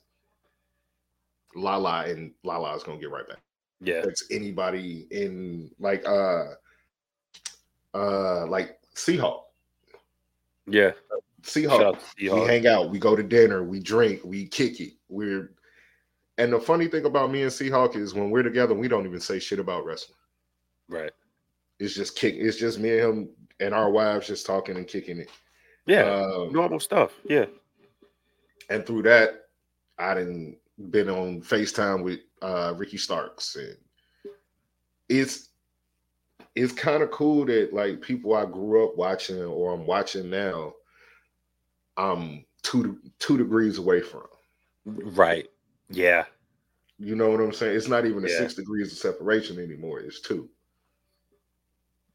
[1.56, 3.40] Lala and Lala's gonna get right back.
[3.82, 6.46] Yeah Text anybody in like uh
[7.94, 9.44] uh like Seahawk.
[10.68, 10.92] yeah
[11.44, 12.00] Seahawk.
[12.18, 14.94] To We hang out, we go to dinner, we drink, we kick it.
[15.10, 15.52] We're
[16.38, 19.20] and the funny thing about me and Seahawk is when we're together, we don't even
[19.20, 20.18] say shit about wrestling.
[20.90, 21.12] Right.
[21.80, 22.36] It's just kick.
[22.38, 25.30] It's just me and him and our wives just talking and kicking it.
[25.86, 26.04] Yeah.
[26.04, 27.14] Um, normal stuff.
[27.30, 27.46] Yeah.
[28.70, 29.48] and through that,
[29.98, 30.58] I didn't
[30.90, 33.76] been on FaceTime with uh Ricky Starks and
[35.10, 35.50] it's
[36.56, 40.74] it's kind of cool that like people I grew up watching or I'm watching now,
[41.98, 44.24] I'm two two degrees away from.
[44.86, 45.50] Right.
[45.90, 46.26] Yeah.
[46.98, 47.76] You know what I'm saying?
[47.76, 50.00] It's not even a six degrees of separation anymore.
[50.00, 50.50] It's two.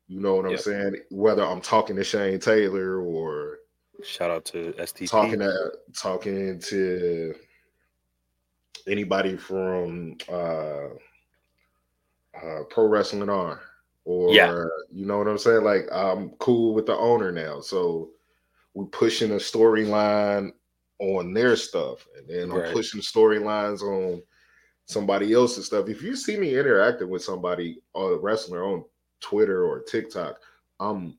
[0.09, 0.61] You know what I'm Yep.
[0.61, 0.97] saying?
[1.11, 3.59] Whether I'm talking to Shane Taylor or
[4.03, 5.09] Shout out to STP.
[5.11, 7.35] talking to talking to
[8.87, 10.89] anybody from uh,
[12.35, 13.61] uh, Pro Wrestling R,
[14.05, 14.65] or Yeah.
[14.91, 15.65] you know what I'm saying.
[15.65, 18.11] Like I'm cool with the owner now, so
[18.75, 20.53] we're pushing a storyline
[20.99, 24.23] on their stuff, and then I'm pushing storylines on
[24.85, 25.89] somebody else's stuff.
[25.89, 28.85] If you see me interacting with somebody or a wrestler on
[29.21, 30.37] Twitter or TikTok,
[30.79, 31.17] I'm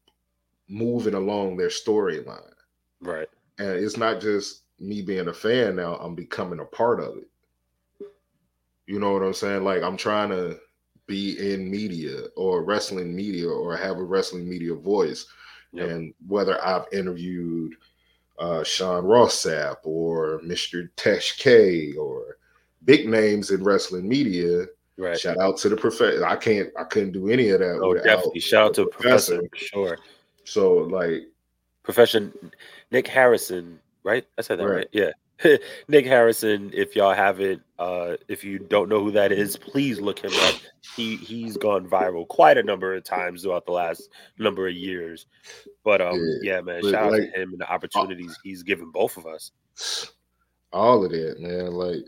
[0.72, 2.54] moving along their storyline
[3.02, 3.28] right.
[3.60, 7.28] and it's not just me being a fan now i'm becoming a part of it
[8.88, 10.60] you know what i'm saying like i'm trying to
[11.12, 15.26] be in media or wrestling media or have a wrestling media voice.
[15.74, 15.90] Yep.
[15.90, 17.76] And whether I've interviewed
[18.40, 20.90] uh, Sean Ross Sapp or Mr.
[20.96, 22.38] Tesh K or
[22.86, 24.66] big names in wrestling media,
[24.98, 25.20] Right.
[25.20, 26.24] shout out to the professor.
[26.26, 27.80] I can't, I couldn't do any of that.
[27.82, 28.40] Oh, definitely.
[28.40, 29.98] Shout out to the Professor for sure.
[30.44, 31.24] So, like,
[31.84, 32.32] Profession
[32.92, 34.26] Nick Harrison, right?
[34.38, 34.76] I said that right.
[34.76, 34.88] Right.
[34.92, 35.12] Yeah.
[35.88, 40.20] Nick Harrison, if y'all haven't, uh, if you don't know who that is, please look
[40.20, 40.56] him up.
[40.96, 45.26] He he's gone viral quite a number of times throughout the last number of years.
[45.84, 48.92] But um, Yeah, yeah, man, but shout out to him and the opportunities he's given
[48.92, 49.52] both of us.
[50.74, 51.72] all of that, man.
[51.72, 52.06] Like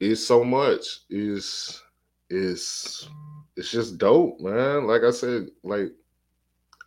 [0.00, 1.00] it's so much.
[1.10, 1.82] Is
[2.30, 3.08] is
[3.56, 4.86] it's just dope, man.
[4.86, 5.92] Like I said, like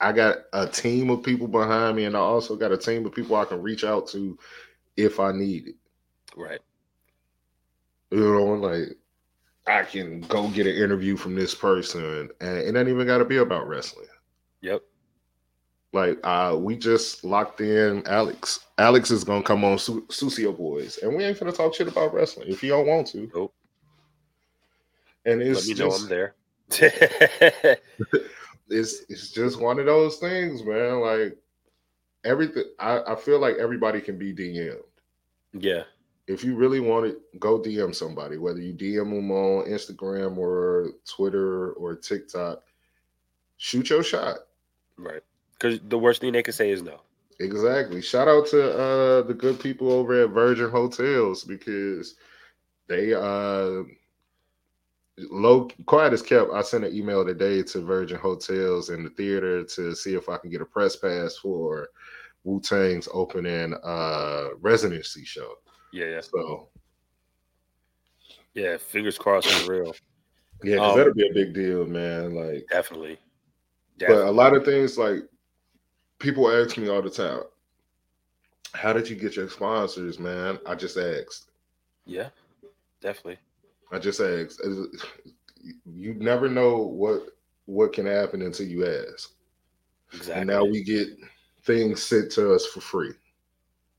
[0.01, 3.13] I got a team of people behind me, and I also got a team of
[3.13, 4.37] people I can reach out to
[4.97, 5.75] if I need it.
[6.35, 6.59] Right.
[8.11, 8.97] You know, like
[9.67, 13.25] I can go get an interview from this person, and it ain't even got to
[13.25, 14.07] be about wrestling.
[14.61, 14.81] Yep.
[15.91, 18.59] Like uh we just locked in Alex.
[18.77, 22.13] Alex is gonna come on Su- Sucio Boyz, and we ain't gonna talk shit about
[22.13, 23.29] wrestling if you don't want to.
[23.33, 23.53] Nope.
[25.25, 26.35] And Let it's me know just, I'm there.
[28.69, 30.99] it's it's just one of those things, man.
[30.99, 31.37] Like
[32.23, 34.83] everything, I, I feel like everybody can be DM'd.
[35.53, 35.83] yeah.
[36.27, 40.91] If you really want it, go DM somebody, whether you DM them on Instagram or
[41.07, 42.61] Twitter or TikTok.
[43.57, 44.37] Shoot your shot.
[44.95, 45.23] Right.
[45.53, 47.01] Because the worst thing they can say is no.
[47.39, 48.01] Exactly.
[48.01, 52.15] Shout out to uh the good people over at Virgin Hotels because
[52.87, 53.83] they uh
[55.31, 56.51] low quiet as kept.
[56.51, 60.37] I sent an email today to Virgin Hotels and the theater to see if I
[60.37, 61.89] can get a press pass for
[62.49, 65.55] Wu Tang's opening uh residency show.
[65.93, 66.21] Yeah, yeah.
[66.21, 66.69] So
[68.53, 68.77] Yeah.
[68.77, 69.95] Fingers crossed for real.
[70.63, 72.33] yeah, because Um, that'll be a big deal, man.
[72.35, 73.19] Like Definitely.
[73.99, 75.23] but a lot of things like
[76.19, 77.43] people ask me all the time,
[78.73, 80.59] how did you get your sponsors, man?
[80.65, 81.51] I just asked.
[82.05, 82.29] yeah.
[83.01, 83.39] Definitely.
[83.93, 84.59] I just asked.
[85.85, 87.21] You never know what
[87.65, 89.31] what can happen until you ask.
[90.11, 90.41] Exactly.
[90.41, 91.07] And now we get
[91.63, 93.13] things sent to us for free.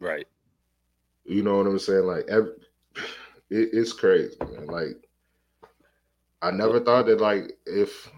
[0.01, 0.27] right.
[1.25, 2.05] You know what I'm saying?
[2.07, 2.53] Like every,
[3.51, 4.67] it, it's crazy, man.
[4.67, 5.09] Like
[6.43, 8.11] I never thought that like if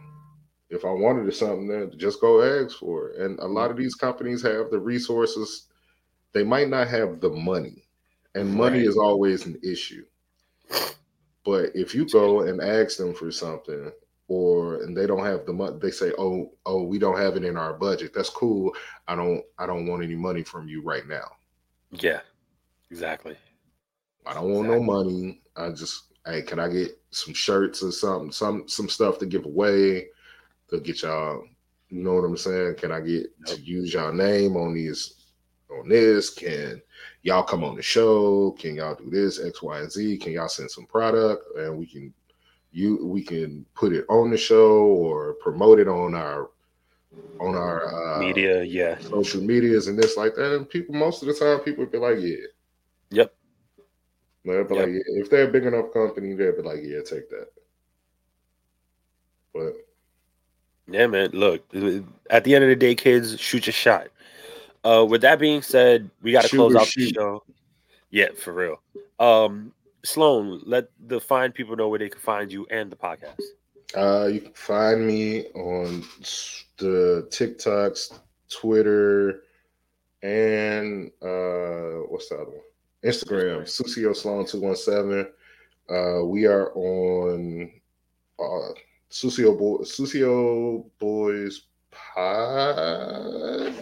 [0.71, 3.21] if I wanted something, then just go ask for it.
[3.21, 5.69] And a lot of these companies have the resources.
[6.33, 7.85] They might not have the money,
[8.35, 8.87] and money Right.
[8.87, 10.05] is always an issue.
[11.45, 13.91] But if you go and ask them for something,
[14.33, 17.45] or and they don't have the money, they say, "Oh, oh, we don't have it
[17.45, 18.73] in our budget." That's cool.
[19.07, 21.31] I don't, I don't want any money from you right now.
[21.91, 22.21] Yeah.
[22.91, 23.37] Exactly.
[24.25, 25.43] I don't want no money.
[25.57, 29.45] I just, hey, can I get some shirts or something, some some stuff to give
[29.45, 30.09] away
[30.69, 31.45] to get y'all?
[31.91, 32.77] You know what I'm saying?
[32.77, 35.27] Can I get to use y'all name on these
[35.71, 36.31] on this?
[36.31, 36.81] Can
[37.23, 38.53] y'all come on the show?
[38.53, 40.17] Can y'all do this X, Y, and Z?
[40.19, 42.15] Can y'all send some product and we can
[42.73, 46.51] you we can put it on the show or promote it on our
[47.41, 48.63] on our uh, Media.
[48.63, 48.99] Yeah.
[49.01, 50.55] social medias and this like that.
[50.57, 52.37] And people most of the time people would be like, yeah.
[53.11, 53.35] Yep.
[54.45, 54.85] They'll be Yep.
[54.87, 55.21] like, yeah.
[55.21, 57.49] if they're a big enough company, they'll be like, yeah, take that.
[59.53, 59.75] But
[60.89, 61.31] Yeah, man.
[61.33, 61.65] Look,
[62.31, 64.09] at the end of the day, kids, shoot your shot.
[64.85, 67.45] Uh, with that being said, we got to Shoot close out the show.
[68.11, 68.81] Yeah, for real.
[69.19, 69.73] Um,
[70.05, 73.41] Slone, let the fine people know where they can find you and the podcast.
[73.97, 76.03] uh, you can find me on
[76.79, 79.45] the TikToks, Twitter,
[80.23, 82.61] and uh, what's the other one?
[83.05, 85.29] Instagram, Sucio Slone two one seven.
[85.89, 87.71] Uh, we are on
[88.39, 88.73] uh,
[89.11, 93.75] Sucio Boy, Sucio Boyz Pod.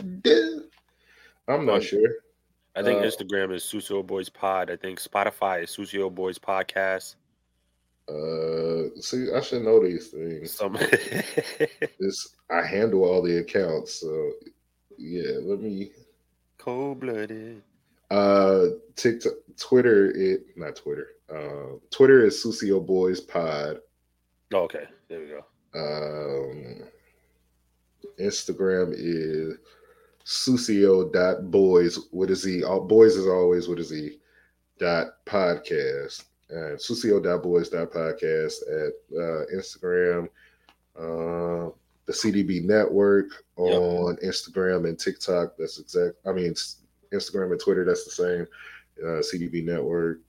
[1.49, 2.09] I'm not sure.
[2.77, 4.71] I think Uh, Instagram is Sucio Boyz Pod.
[4.71, 7.17] I think Spotify is Sucio Boyz Podcast.
[8.09, 10.53] Uh, see, I should know these things.
[10.53, 10.75] Some
[12.01, 14.33] This I handle all the accounts, so
[14.99, 15.39] yeah.
[15.43, 15.91] Let me.
[16.59, 17.63] cold blooded.
[18.11, 18.67] Uh,
[18.97, 21.09] TikTok, Twitter, it not Twitter.
[21.33, 23.79] Uh, Twitter is Sucio Boyz Pod.
[24.53, 25.45] Oh, okay, there we go.
[25.75, 26.83] Um,
[28.19, 29.59] Instagram is
[30.31, 32.63] Sucio dot boys with a Z.
[32.63, 34.17] All boys is always with a Z.
[34.79, 36.23] Dot podcast.
[36.49, 40.29] Uh, Sucio dot boys dot podcast at uh, Instagram.
[40.97, 41.71] Uh,
[42.07, 43.27] the CDB network
[43.57, 45.55] on Instagram and TikTok.
[45.59, 46.15] That's exact.
[46.25, 46.55] I mean,
[47.13, 47.85] Instagram and Twitter.
[47.85, 48.47] That's the same.
[49.03, 50.21] Uh, CDB network.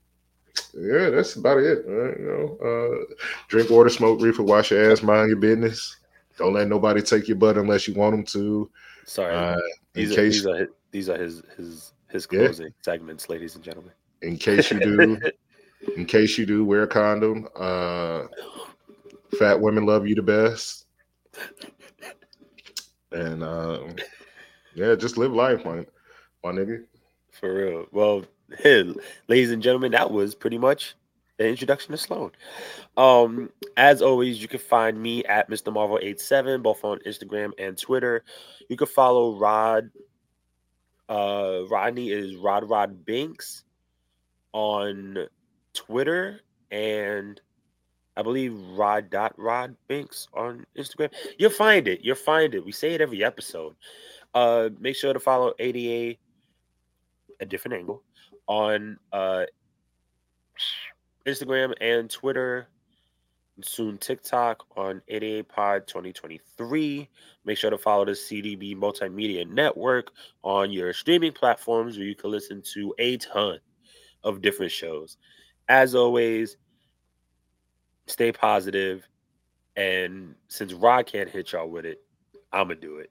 [0.74, 1.84] yeah, that's about it.
[1.86, 2.18] Right?
[2.18, 3.14] You know, uh,
[3.46, 5.96] drink water, smoke reefer, wash your ass, mind your business.
[6.38, 8.68] Don't let nobody take your butt unless you want them to.
[9.04, 9.60] Sorry, Uh,
[9.94, 12.38] these, are, case these are his, these are his his his Yeah.
[12.46, 13.92] closing segments, ladies and gentlemen.
[14.22, 15.18] in case you do,
[15.96, 17.48] in case you do, wear a condom.
[17.56, 18.24] Uh,
[19.38, 20.86] fat women love you the best,
[23.12, 23.96] and um,
[24.74, 25.84] yeah, just live life, my
[26.44, 26.84] my nigga.
[27.30, 27.86] For real.
[27.92, 28.24] Well,
[28.58, 28.94] hey,
[29.28, 30.94] ladies and gentlemen, that was pretty much
[31.48, 32.32] introduction to Slone.
[32.96, 35.72] Um, as always, you can find me at Mr.
[35.72, 38.24] Marvel87, both on Instagram and Twitter.
[38.68, 39.90] You can follow Rod.
[41.08, 43.64] Uh, Rodney is Rod Rod Binks
[44.52, 45.26] on
[45.74, 46.40] Twitter
[46.70, 47.40] and
[48.16, 51.10] I believe Rod dot Rod Binks on Instagram.
[51.38, 52.00] You'll find it.
[52.02, 52.64] You'll find it.
[52.64, 53.74] We say it every episode.
[54.34, 56.18] Uh, make sure to follow ADA
[57.40, 58.02] a different angle
[58.46, 59.44] on uh
[61.26, 62.68] Instagram and Twitter,
[63.56, 67.08] and soon TikTok on 88 Pod 2023.
[67.44, 70.12] Make sure to follow the CDB Multimedia Network
[70.42, 73.58] on your streaming platforms where you can listen to a ton
[74.24, 75.16] of different shows.
[75.68, 76.56] As always,
[78.06, 79.08] stay positive,
[79.76, 82.02] and since Rod can't hit y'all with it,
[82.52, 83.10] I'm gonna do it.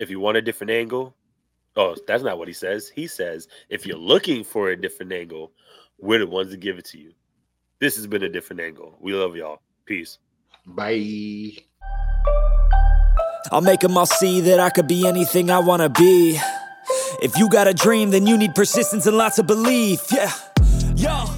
[0.00, 1.16] If you want a different angle,
[1.76, 2.88] Oh, that's not what he says.
[2.88, 5.52] He says, if you're looking for a different angle,
[6.04, 7.12] we're the ones to give it to you.
[7.80, 8.94] This has been a different angle.
[9.00, 9.60] We love y'all.
[9.86, 10.18] Peace.
[10.66, 11.56] Bye.
[13.50, 16.38] I'll make them all see that I could be anything I wanna be.
[17.22, 20.00] If you got a dream, then you need persistence and lots of belief.
[20.12, 20.30] Yeah.
[20.94, 21.33] Yo.